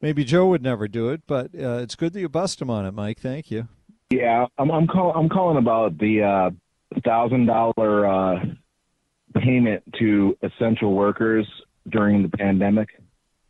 maybe 0.00 0.24
Joe 0.24 0.46
would 0.48 0.62
never 0.62 0.88
do 0.88 1.10
it. 1.10 1.22
But 1.26 1.46
uh, 1.54 1.78
it's 1.78 1.94
good 1.94 2.12
that 2.12 2.20
you 2.20 2.28
bust 2.28 2.60
him 2.60 2.70
on 2.70 2.86
it, 2.86 2.92
Mike. 2.92 3.18
Thank 3.20 3.50
you. 3.50 3.68
Yeah, 4.10 4.46
I'm 4.56 4.70
I'm, 4.70 4.86
call, 4.86 5.12
I'm 5.12 5.28
calling 5.28 5.58
about 5.58 5.98
the 5.98 6.22
uh, 6.22 7.00
thousand 7.04 7.46
dollar 7.46 8.06
uh, 8.06 8.44
payment 9.34 9.82
to 9.98 10.36
essential 10.42 10.94
workers 10.94 11.46
during 11.90 12.22
the 12.22 12.36
pandemic. 12.36 12.88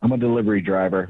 I'm 0.01 0.11
a 0.11 0.17
delivery 0.17 0.61
driver, 0.61 1.09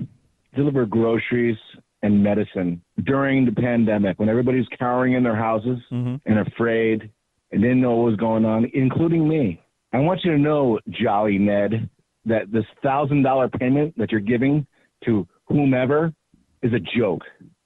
deliver 0.56 0.86
groceries 0.86 1.58
and 2.02 2.24
medicine 2.24 2.82
during 3.04 3.46
the 3.46 3.52
pandemic 3.52 4.20
when 4.20 4.30
everybody's 4.30 4.66
cowering 4.78 5.14
in 5.14 5.24
their 5.24 5.36
houses 5.36 5.80
mm-hmm. 5.92 6.16
and 6.26 6.48
afraid 6.48 7.12
and 7.52 7.62
didn't 7.62 7.82
know 7.82 7.96
what 7.96 8.12
was 8.12 8.16
going 8.18 8.46
on, 8.46 8.70
including 8.74 9.28
me. 9.28 9.62
I 9.92 10.00
want 10.00 10.22
you 10.24 10.32
to 10.32 10.38
know, 10.38 10.80
Jolly 10.90 11.38
Ned, 11.40 11.90
that 12.26 12.52
this 12.52 12.66
thousand 12.84 13.24
dollar 13.24 13.50
payment 13.50 13.98
that 13.98 14.12
you're 14.12 14.22
giving 14.22 14.68
to 15.06 15.28
whomever 15.48 16.14
is 16.62 16.74
a 16.74 16.80
joke. 16.98 17.22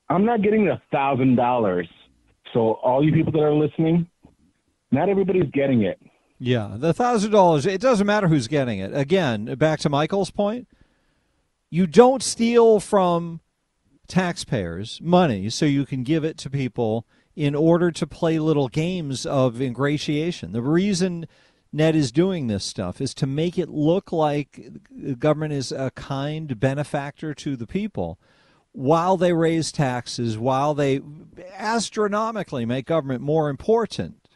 I'm 0.10 0.26
not 0.26 0.42
getting 0.42 0.68
a 0.68 0.82
thousand 0.92 1.36
dollars. 1.36 1.88
So 2.54 2.74
all 2.84 3.04
you 3.04 3.12
people 3.12 3.32
that 3.32 3.42
are 3.42 3.54
listening, 3.54 4.08
not 4.92 5.10
everybody's 5.10 5.50
getting 5.52 5.84
it. 5.84 6.00
Yeah, 6.40 6.76
the 6.78 6.94
thousand 6.94 7.32
dollars. 7.32 7.66
It 7.66 7.82
doesn't 7.82 8.06
matter 8.06 8.28
who's 8.28 8.48
getting 8.48 8.80
it. 8.80 8.96
Again, 8.96 9.56
back 9.56 9.80
to 9.80 9.90
Michael's 9.90 10.30
point, 10.30 10.68
you 11.70 11.88
don't 11.88 12.22
steal 12.22 12.80
from 12.80 13.40
taxpayers 14.08 15.00
money 15.02 15.50
so 15.50 15.66
you 15.66 15.86
can 15.86 16.04
give 16.04 16.24
it 16.24 16.38
to 16.40 16.50
people 16.50 17.08
in 17.36 17.56
order 17.56 17.92
to 17.92 18.06
play 18.06 18.38
little 18.38 18.68
games 18.68 19.26
of 19.26 19.60
ingratiation. 19.62 20.52
The 20.52 20.62
reason 20.62 21.28
Ned 21.76 21.96
is 21.96 22.12
doing 22.12 22.46
this 22.46 22.64
stuff 22.64 23.02
is 23.02 23.16
to 23.16 23.26
make 23.26 23.58
it 23.58 23.68
look 23.68 24.12
like 24.12 24.70
the 24.92 25.16
government 25.16 25.54
is 25.54 25.72
a 25.72 25.90
kind 25.96 26.60
benefactor 26.60 27.34
to 27.34 27.56
the 27.56 27.66
people 27.66 28.20
while 28.74 29.18
they 29.18 29.34
raise 29.34 29.72
taxes, 29.72 30.38
while 30.38 30.76
they 30.76 31.02
astronomically 31.58 32.66
make 32.66 32.86
government 32.86 33.22
more 33.22 33.50
important 33.50 34.30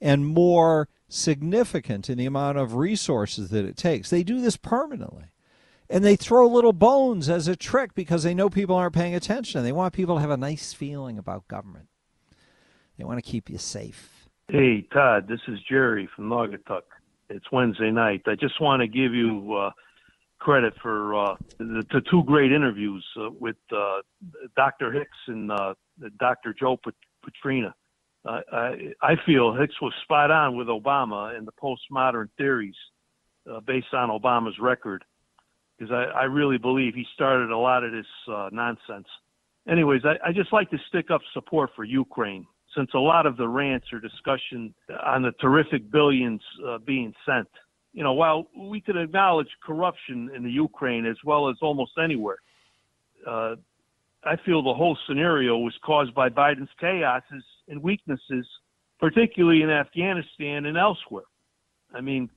and 0.00 0.26
more 0.26 0.88
significant 1.08 2.10
in 2.10 2.18
the 2.18 2.26
amount 2.26 2.58
of 2.58 2.74
resources 2.74 3.50
that 3.50 3.64
it 3.64 3.76
takes. 3.76 4.10
They 4.10 4.24
do 4.24 4.40
this 4.40 4.56
permanently. 4.56 5.26
And 5.88 6.04
they 6.04 6.16
throw 6.16 6.48
little 6.48 6.72
bones 6.72 7.28
as 7.28 7.48
a 7.48 7.56
trick 7.56 7.94
because 7.94 8.22
they 8.22 8.34
know 8.34 8.48
people 8.48 8.76
aren't 8.76 8.94
paying 8.94 9.14
attention. 9.14 9.62
They 9.62 9.72
want 9.72 9.94
people 9.94 10.16
to 10.16 10.20
have 10.20 10.30
a 10.30 10.36
nice 10.36 10.72
feeling 10.72 11.18
about 11.18 11.48
government. 11.48 11.86
They 12.96 13.04
want 13.04 13.18
to 13.18 13.28
keep 13.28 13.48
you 13.48 13.58
safe. 13.58 14.19
Hey, 14.52 14.84
Todd, 14.92 15.28
this 15.28 15.38
is 15.46 15.60
Jerry 15.68 16.08
from 16.16 16.28
Naugatuck. 16.28 16.82
It's 17.28 17.44
Wednesday 17.52 17.92
night. 17.92 18.22
I 18.26 18.34
just 18.34 18.60
want 18.60 18.80
to 18.80 18.88
give 18.88 19.14
you 19.14 19.54
uh, 19.54 19.70
credit 20.40 20.74
for 20.82 21.14
uh, 21.14 21.36
the, 21.58 21.84
the, 21.92 22.00
two 22.10 22.24
great 22.24 22.50
interviews 22.50 23.06
uh, 23.16 23.30
with 23.38 23.54
uh, 23.70 23.98
Dr. 24.56 24.90
Hicks 24.90 25.16
and 25.28 25.52
uh, 25.52 25.74
Dr. 26.18 26.52
Joe 26.58 26.76
Petrina. 27.24 27.72
I, 28.26 28.92
I 29.00 29.14
feel 29.24 29.54
Hicks 29.54 29.80
was 29.80 29.92
spot 30.02 30.32
on 30.32 30.56
with 30.56 30.66
Obama 30.66 31.38
and 31.38 31.46
the 31.46 31.52
postmodern 31.52 32.26
theories 32.36 32.74
uh, 33.48 33.60
based 33.60 33.94
on 33.94 34.08
Obama's 34.08 34.58
record, 34.58 35.04
because 35.78 35.92
I, 35.92 36.22
I, 36.22 36.24
really 36.24 36.58
believe 36.58 36.94
he 36.96 37.06
started 37.14 37.52
a 37.52 37.56
lot 37.56 37.84
of 37.84 37.92
this 37.92 38.06
nonsense. 38.50 39.06
Anyways, 39.68 40.02
I, 40.04 40.30
I 40.30 40.32
just 40.32 40.52
like 40.52 40.70
to 40.70 40.78
stick 40.88 41.12
up 41.12 41.20
support 41.34 41.70
for 41.76 41.84
Ukraine 41.84 42.48
since 42.76 42.90
a 42.94 42.98
lot 42.98 43.26
of 43.26 43.36
the 43.36 43.48
rants 43.48 43.86
are 43.92 44.00
discussion 44.00 44.74
on 45.04 45.22
the 45.22 45.32
terrific 45.40 45.90
billions 45.90 46.40
uh, 46.66 46.78
being 46.78 47.12
sent. 47.26 47.48
You 47.92 48.04
know, 48.04 48.12
while 48.12 48.46
we 48.56 48.80
can 48.80 48.96
acknowledge 48.96 49.48
corruption 49.64 50.30
in 50.34 50.44
the 50.44 50.50
Ukraine 50.50 51.06
as 51.06 51.16
well 51.24 51.48
as 51.48 51.56
almost 51.60 51.92
anywhere, 52.02 52.38
uh, 53.26 53.56
I 54.22 54.36
feel 54.44 54.62
the 54.62 54.74
whole 54.74 54.96
scenario 55.08 55.58
was 55.58 55.74
caused 55.84 56.14
by 56.14 56.28
Biden's 56.28 56.68
chaoses 56.80 57.42
and 57.68 57.82
weaknesses, 57.82 58.46
particularly 58.98 59.62
in 59.62 59.70
Afghanistan 59.70 60.66
and 60.66 60.76
elsewhere. 60.76 61.24
I 61.92 62.00
mean, 62.00 62.30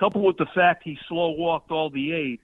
coupled 0.00 0.24
with 0.24 0.38
the 0.38 0.46
fact 0.54 0.82
he 0.82 0.98
slow 1.08 1.30
walked 1.30 1.70
all 1.70 1.90
the 1.90 2.12
aid 2.12 2.40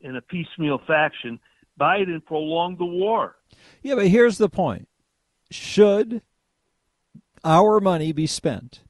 in 0.00 0.16
a 0.16 0.22
piecemeal 0.22 0.80
faction, 0.86 1.38
Biden 1.78 2.24
prolonged 2.24 2.78
the 2.78 2.86
war. 2.86 3.36
Yeah, 3.82 3.94
but 3.94 4.08
here's 4.08 4.38
the 4.38 4.48
point. 4.48 4.88
Should 5.50 6.22
our 7.44 7.80
money 7.80 8.12
be 8.12 8.26
spent 8.26 8.80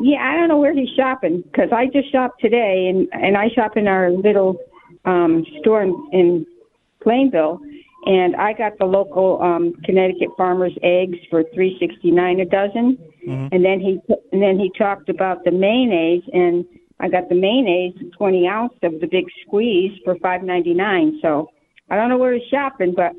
Yeah, 0.00 0.22
I 0.22 0.34
don't 0.36 0.48
know 0.48 0.58
where 0.58 0.72
he's 0.74 0.88
shopping 0.96 1.42
because 1.42 1.70
I 1.72 1.86
just 1.86 2.10
shopped 2.12 2.40
today, 2.40 2.86
and 2.88 3.08
and 3.12 3.36
I 3.36 3.48
shop 3.54 3.76
in 3.76 3.88
our 3.88 4.10
little 4.10 4.56
um, 5.04 5.44
store 5.60 5.82
in, 5.82 6.08
in 6.12 6.46
Plainville, 7.02 7.60
and 8.06 8.36
I 8.36 8.52
got 8.52 8.78
the 8.78 8.84
local 8.84 9.40
um, 9.42 9.72
Connecticut 9.84 10.28
farmers 10.36 10.76
eggs 10.82 11.18
for 11.30 11.44
three 11.54 11.76
sixty 11.80 12.10
nine 12.10 12.40
a 12.40 12.44
dozen, 12.44 12.98
mm-hmm. 13.26 13.48
and 13.52 13.64
then 13.64 13.80
he 13.80 14.00
and 14.32 14.42
then 14.42 14.58
he 14.58 14.70
talked 14.76 15.08
about 15.08 15.44
the 15.44 15.50
mayonnaise, 15.50 16.22
and 16.32 16.64
I 17.00 17.08
got 17.08 17.28
the 17.28 17.34
mayonnaise 17.34 17.94
twenty 18.16 18.46
ounce 18.46 18.74
of 18.82 19.00
the 19.00 19.06
big 19.06 19.24
squeeze 19.46 19.92
for 20.04 20.16
five 20.16 20.42
ninety 20.42 20.74
nine. 20.74 21.18
So 21.22 21.50
I 21.90 21.96
don't 21.96 22.08
know 22.08 22.18
where 22.18 22.34
he's 22.34 22.48
shopping, 22.50 22.94
but 22.94 23.12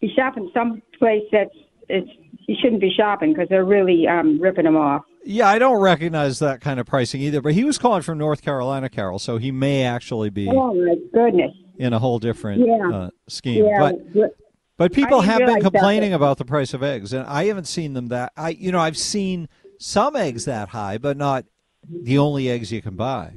he's 0.00 0.12
shopping 0.12 0.50
some 0.54 0.82
place 0.98 1.24
that's 1.32 1.54
it's 1.88 2.10
he 2.46 2.56
shouldn't 2.60 2.80
be 2.80 2.90
shopping 2.96 3.32
because 3.32 3.48
they're 3.48 3.64
really 3.64 4.06
um, 4.06 4.40
ripping 4.40 4.66
him 4.66 4.76
off. 4.76 5.02
Yeah, 5.30 5.46
I 5.46 5.58
don't 5.58 5.78
recognize 5.78 6.38
that 6.38 6.62
kind 6.62 6.80
of 6.80 6.86
pricing 6.86 7.20
either. 7.20 7.42
But 7.42 7.52
he 7.52 7.62
was 7.62 7.76
calling 7.76 8.00
from 8.00 8.16
North 8.16 8.40
Carolina, 8.40 8.88
Carol, 8.88 9.18
so 9.18 9.36
he 9.36 9.52
may 9.52 9.84
actually 9.84 10.30
be. 10.30 10.48
Oh 10.48 10.72
my 10.72 10.94
goodness! 11.12 11.52
In 11.76 11.92
a 11.92 11.98
whole 11.98 12.18
different 12.18 12.66
yeah. 12.66 12.90
uh, 12.90 13.10
scheme, 13.28 13.66
yeah. 13.66 13.92
but 14.14 14.32
but 14.78 14.92
people 14.94 15.20
have 15.20 15.40
been 15.40 15.60
complaining 15.60 16.14
about 16.14 16.38
the 16.38 16.46
price 16.46 16.72
of 16.72 16.82
eggs, 16.82 17.12
and 17.12 17.26
I 17.26 17.44
haven't 17.44 17.66
seen 17.66 17.92
them 17.92 18.08
that. 18.08 18.32
I 18.38 18.50
you 18.50 18.72
know 18.72 18.80
I've 18.80 18.96
seen 18.96 19.50
some 19.78 20.16
eggs 20.16 20.46
that 20.46 20.70
high, 20.70 20.96
but 20.96 21.18
not 21.18 21.44
the 21.90 22.16
only 22.16 22.48
eggs 22.48 22.72
you 22.72 22.80
can 22.80 22.96
buy. 22.96 23.36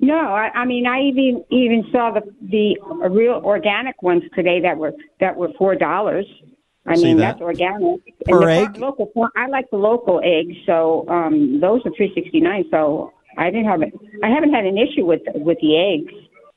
No, 0.00 0.18
I, 0.18 0.50
I 0.54 0.64
mean 0.66 0.86
I 0.86 1.00
even 1.04 1.42
even 1.48 1.86
saw 1.90 2.10
the 2.10 2.20
the 2.42 2.76
real 3.08 3.40
organic 3.42 4.02
ones 4.02 4.24
today 4.34 4.60
that 4.60 4.76
were 4.76 4.92
that 5.20 5.36
were 5.36 5.48
four 5.56 5.74
dollars. 5.74 6.26
I 6.86 6.96
See 6.96 7.04
mean 7.04 7.16
that? 7.18 7.38
that's 7.38 7.42
organic. 7.42 8.00
Per 8.26 8.40
and 8.40 8.42
the 8.42 8.52
egg? 8.52 8.76
Local, 8.76 9.10
I 9.36 9.46
like 9.46 9.70
the 9.70 9.78
local 9.78 10.20
eggs, 10.22 10.54
so 10.66 11.06
um, 11.08 11.60
those 11.60 11.80
are 11.86 11.90
three 11.96 12.12
sixty 12.14 12.40
nine. 12.40 12.64
So 12.70 13.12
I 13.38 13.50
didn't 13.50 13.66
have 13.66 13.82
it. 13.82 13.92
I 14.22 14.28
haven't 14.28 14.52
had 14.52 14.64
an 14.64 14.76
issue 14.76 15.04
with 15.04 15.22
with 15.34 15.58
the 15.60 15.76
eggs. 15.78 16.12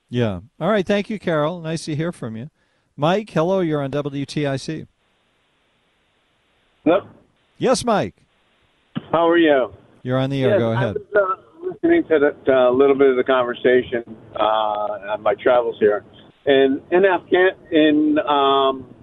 Yeah. 0.10 0.42
All 0.60 0.70
right. 0.70 0.86
Thank 0.86 1.10
you, 1.10 1.20
Carol. 1.20 1.62
Nice 1.62 1.86
to 1.86 1.96
hear 1.96 2.12
from 2.12 2.36
you. 2.36 2.50
Mike, 2.96 3.30
hello. 3.30 3.60
You're 3.60 3.82
on 3.82 3.92
WTIC. 3.92 4.88
Hello. 6.84 7.08
Yes, 7.58 7.84
Mike. 7.86 8.16
How 9.12 9.28
are 9.30 9.38
you? 9.38 9.74
You're 10.04 10.18
on 10.18 10.30
the 10.30 10.44
air. 10.44 10.52
Yes, 10.52 10.60
Go 10.60 10.72
I 10.72 10.74
ahead. 10.74 10.96
was, 10.96 11.04
uh, 11.16 11.68
listening 11.68 12.04
to 12.06 12.16
a 12.16 12.70
uh, 12.70 12.72
little 12.72 12.96
bit 12.96 13.10
of 13.10 13.18
the 13.18 13.24
conversation 13.24 14.04
uh, 14.36 15.14
on 15.14 15.22
my 15.22 15.36
travels 15.36 15.76
here, 15.80 16.06
and 16.46 16.82
in 16.92 17.06
Afghan 17.06 17.52
in 17.72 18.18
um, 18.20 18.94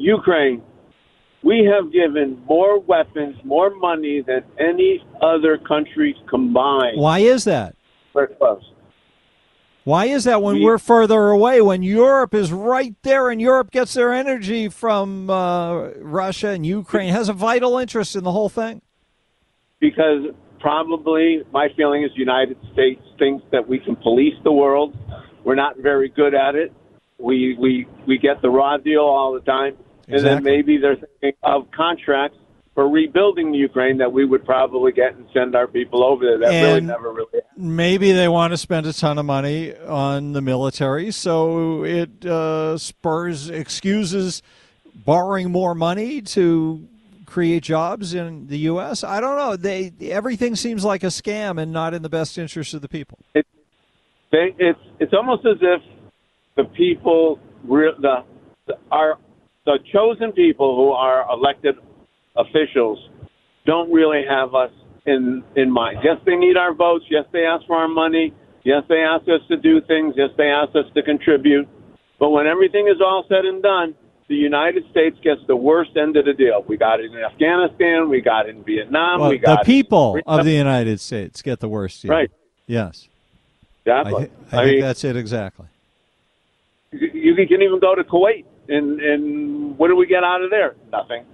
Ukraine, 0.00 0.62
we 1.42 1.64
have 1.72 1.92
given 1.92 2.42
more 2.48 2.78
weapons, 2.80 3.36
more 3.44 3.70
money 3.74 4.22
than 4.26 4.42
any 4.58 5.02
other 5.22 5.58
country 5.58 6.16
combined. 6.28 6.98
Why 6.98 7.20
is 7.20 7.44
that? 7.44 7.74
We're 8.14 8.28
close. 8.28 8.62
Why 9.84 10.06
is 10.06 10.24
that 10.24 10.42
when 10.42 10.56
We- 10.56 10.64
we're 10.64 10.78
further 10.78 11.28
away? 11.28 11.60
When 11.62 11.82
Europe 11.82 12.34
is 12.34 12.52
right 12.52 12.94
there, 13.02 13.30
and 13.30 13.40
Europe 13.40 13.70
gets 13.70 13.94
their 13.94 14.12
energy 14.12 14.68
from 14.68 15.30
uh, 15.30 15.88
Russia 16.00 16.48
and 16.48 16.66
Ukraine, 16.66 17.12
has 17.12 17.28
a 17.28 17.32
vital 17.32 17.78
interest 17.78 18.14
in 18.16 18.24
the 18.24 18.32
whole 18.32 18.48
thing. 18.48 18.82
because 19.80 20.26
probably 20.60 21.42
my 21.52 21.66
feeling 21.74 22.02
is 22.02 22.10
the 22.12 22.18
United 22.18 22.58
States 22.74 23.00
thinks 23.18 23.42
that 23.50 23.66
we 23.66 23.78
can 23.78 23.96
police 23.96 24.34
the 24.44 24.52
world. 24.52 24.94
We're 25.42 25.54
not 25.54 25.78
very 25.78 26.10
good 26.10 26.34
at 26.34 26.54
it. 26.54 26.70
We 27.18 27.56
we 27.58 27.86
we 28.06 28.18
get 28.18 28.42
the 28.42 28.50
raw 28.50 28.76
deal 28.76 29.00
all 29.00 29.32
the 29.32 29.40
time, 29.40 29.76
and 30.12 30.24
then 30.24 30.42
maybe 30.42 30.78
they're 30.78 30.96
thinking 30.96 31.32
of 31.42 31.70
contracts 31.70 32.36
for 32.74 32.88
rebuilding 32.88 33.52
Ukraine 33.52 33.98
that 33.98 34.12
we 34.12 34.24
would 34.24 34.44
probably 34.44 34.92
get 34.92 35.14
and 35.14 35.26
send 35.34 35.54
our 35.54 35.66
people 35.66 36.04
over 36.04 36.24
there. 36.24 36.38
That 36.38 36.62
really 36.62 36.80
never 36.80 37.12
really. 37.12 37.26
happened. 37.34 37.76
Maybe 37.76 38.12
they 38.12 38.28
want 38.28 38.52
to 38.52 38.56
spend 38.56 38.86
a 38.86 38.92
ton 38.92 39.18
of 39.18 39.26
money 39.26 39.76
on 39.76 40.32
the 40.32 40.40
military, 40.40 41.10
so 41.10 41.84
it 41.84 42.24
uh, 42.24 42.78
spurs 42.78 43.50
excuses 43.50 44.42
borrowing 44.94 45.50
more 45.50 45.74
money 45.74 46.20
to 46.22 46.86
create 47.26 47.62
jobs 47.62 48.14
in 48.14 48.46
the 48.48 48.58
U.S. 48.58 49.04
I 49.04 49.20
don't 49.20 49.36
know. 49.36 49.56
They 49.56 49.92
everything 50.10 50.56
seems 50.56 50.84
like 50.84 51.02
a 51.02 51.08
scam 51.08 51.60
and 51.60 51.72
not 51.72 51.94
in 51.94 52.02
the 52.02 52.08
best 52.08 52.38
interest 52.38 52.74
of 52.74 52.82
the 52.82 52.88
people. 52.88 53.18
They, 53.34 54.54
it's 54.58 54.78
it's 54.98 55.12
almost 55.12 55.44
as 55.44 55.58
if 55.60 55.82
the 56.56 56.64
people, 56.64 57.38
the, 57.66 58.24
the 58.66 58.74
our 58.90 59.18
the 59.70 59.78
chosen 59.92 60.32
people 60.32 60.76
who 60.76 60.90
are 60.90 61.30
elected 61.30 61.76
officials, 62.36 62.98
don't 63.66 63.92
really 63.92 64.24
have 64.28 64.54
us 64.54 64.72
in 65.06 65.44
in 65.56 65.70
mind. 65.70 65.98
Yes, 66.02 66.18
they 66.26 66.36
need 66.36 66.56
our 66.56 66.74
votes. 66.74 67.04
Yes, 67.10 67.24
they 67.32 67.44
ask 67.44 67.66
for 67.66 67.76
our 67.76 67.88
money. 67.88 68.34
Yes, 68.64 68.82
they 68.88 69.00
ask 69.00 69.24
us 69.28 69.40
to 69.48 69.56
do 69.56 69.80
things. 69.82 70.14
Yes, 70.16 70.30
they 70.36 70.48
ask 70.48 70.74
us 70.76 70.86
to 70.94 71.02
contribute. 71.02 71.66
But 72.18 72.30
when 72.30 72.46
everything 72.46 72.88
is 72.88 73.00
all 73.00 73.24
said 73.28 73.44
and 73.46 73.62
done, 73.62 73.94
the 74.28 74.34
United 74.34 74.84
States 74.90 75.16
gets 75.22 75.40
the 75.46 75.56
worst 75.56 75.96
end 75.96 76.16
of 76.16 76.24
the 76.26 76.34
deal. 76.34 76.62
We 76.68 76.76
got 76.76 77.00
it 77.00 77.10
in 77.10 77.18
Afghanistan. 77.18 78.08
We 78.10 78.20
got 78.20 78.48
it 78.48 78.56
in 78.56 78.62
Vietnam. 78.64 79.20
Well, 79.20 79.30
we 79.30 79.38
the 79.38 79.46
got 79.46 79.60
in 79.60 79.64
people 79.66 80.18
of 80.26 80.44
the 80.44 80.52
United 80.52 81.00
States 81.00 81.40
get 81.42 81.60
the 81.60 81.68
worst. 81.68 82.02
deal. 82.02 82.10
Right. 82.10 82.30
Yes. 82.66 83.08
I, 83.86 83.90
Exactly. 83.90 84.24
thi- 84.26 84.56
I 84.56 84.64
think 84.64 84.80
that's 84.82 85.04
it 85.04 85.16
exactly. 85.16 85.66
you 86.92 87.34
can 87.48 87.62
even 87.62 87.80
go 87.80 87.94
to 87.94 88.04
Kuwait, 88.04 88.44
and 88.70 89.00
and 89.00 89.78
what 89.78 89.88
do 89.88 89.96
we 89.96 90.06
get 90.06 90.24
out 90.24 90.42
of 90.42 90.50
there? 90.50 90.74
Nothing. 90.92 91.24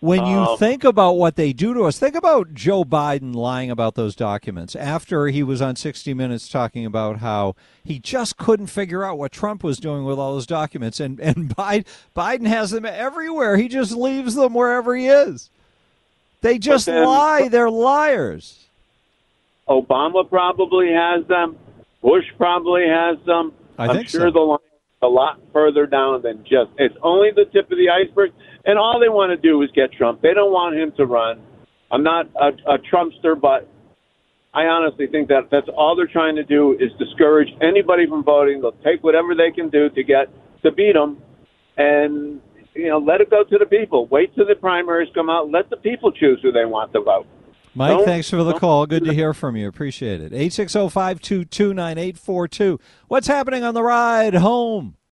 When 0.00 0.26
you 0.26 0.38
Um, 0.38 0.58
think 0.58 0.82
about 0.82 1.12
what 1.12 1.36
they 1.36 1.52
do 1.52 1.74
to 1.74 1.84
us, 1.84 1.96
think 1.96 2.16
about 2.16 2.54
Joe 2.54 2.82
Biden 2.82 3.36
lying 3.36 3.70
about 3.70 3.94
those 3.94 4.16
documents 4.16 4.74
after 4.74 5.28
he 5.28 5.44
was 5.44 5.62
on 5.62 5.76
60 5.76 6.12
Minutes 6.12 6.48
talking 6.48 6.84
about 6.84 7.18
how 7.18 7.54
he 7.84 8.00
just 8.00 8.36
couldn't 8.36 8.66
figure 8.66 9.04
out 9.04 9.16
what 9.16 9.30
Trump 9.30 9.62
was 9.62 9.78
doing 9.78 10.04
with 10.04 10.18
all 10.18 10.32
those 10.32 10.44
documents. 10.46 10.98
And, 10.98 11.20
and 11.20 11.48
Biden, 11.56 11.84
Biden 12.16 12.48
has 12.48 12.72
them 12.72 12.84
everywhere. 12.84 13.56
He 13.56 13.68
just 13.68 13.92
leaves 13.92 14.34
them 14.34 14.54
wherever 14.54 14.96
he 14.96 15.06
is. 15.06 15.50
They 16.40 16.58
just 16.58 16.86
then- 16.86 17.04
lie. 17.06 17.46
They're 17.46 17.70
liars. 17.70 18.64
Obama 19.68 20.28
probably 20.28 20.92
has 20.92 21.24
them. 21.28 21.56
Bush 22.02 22.24
probably 22.36 22.88
has 22.88 23.18
them. 23.24 23.52
I 23.78 23.86
am 23.86 23.94
think 23.94 24.08
sure 24.08 24.22
so. 24.22 24.30
the 24.32 24.58
a 25.02 25.06
lot 25.08 25.40
further 25.52 25.86
down 25.86 26.22
than 26.22 26.38
just. 26.44 26.70
It's 26.78 26.94
only 27.02 27.30
the 27.34 27.44
tip 27.52 27.70
of 27.70 27.78
the 27.78 27.90
iceberg, 27.90 28.32
and 28.64 28.78
all 28.78 29.00
they 29.00 29.08
want 29.08 29.30
to 29.30 29.36
do 29.36 29.62
is 29.62 29.70
get 29.74 29.92
Trump. 29.92 30.22
They 30.22 30.34
don't 30.34 30.52
want 30.52 30.76
him 30.76 30.92
to 30.96 31.06
run. 31.06 31.42
I'm 31.90 32.02
not 32.02 32.26
a, 32.40 32.48
a 32.72 32.78
Trumpster, 32.78 33.38
but 33.38 33.68
I 34.54 34.64
honestly 34.64 35.06
think 35.06 35.28
that 35.28 35.48
that's 35.50 35.68
all 35.76 35.96
they're 35.96 36.06
trying 36.06 36.36
to 36.36 36.44
do 36.44 36.76
is 36.78 36.90
discourage 36.98 37.48
anybody 37.60 38.06
from 38.06 38.22
voting. 38.22 38.60
They'll 38.60 38.72
take 38.84 39.02
whatever 39.02 39.34
they 39.34 39.50
can 39.50 39.70
do 39.70 39.88
to 39.90 40.02
get 40.02 40.28
to 40.62 40.70
beat 40.70 40.94
him, 40.94 41.18
and 41.76 42.40
you 42.74 42.88
know, 42.88 42.98
let 42.98 43.20
it 43.20 43.30
go 43.30 43.44
to 43.44 43.58
the 43.58 43.66
people. 43.66 44.06
Wait 44.06 44.34
till 44.34 44.46
the 44.46 44.54
primaries 44.54 45.08
come 45.14 45.28
out. 45.28 45.50
Let 45.50 45.68
the 45.70 45.76
people 45.76 46.12
choose 46.12 46.38
who 46.42 46.52
they 46.52 46.64
want 46.64 46.92
to 46.92 47.00
vote. 47.00 47.26
Mike, 47.74 47.90
Don't- 47.96 48.04
thanks 48.04 48.28
for 48.28 48.36
the 48.44 48.50
don't- 48.52 48.60
call. 48.60 48.86
Good 48.86 49.04
to 49.04 49.14
hear 49.14 49.32
from 49.32 49.56
you. 49.56 49.66
Appreciate 49.68 50.20
it. 50.20 50.32
860 50.32 50.88
522 50.90 51.72
9842. 51.74 52.78
What's 53.08 53.26
happening 53.26 53.64
on 53.64 53.74
the 53.74 53.82
ride 53.82 54.34
home? 54.34 54.96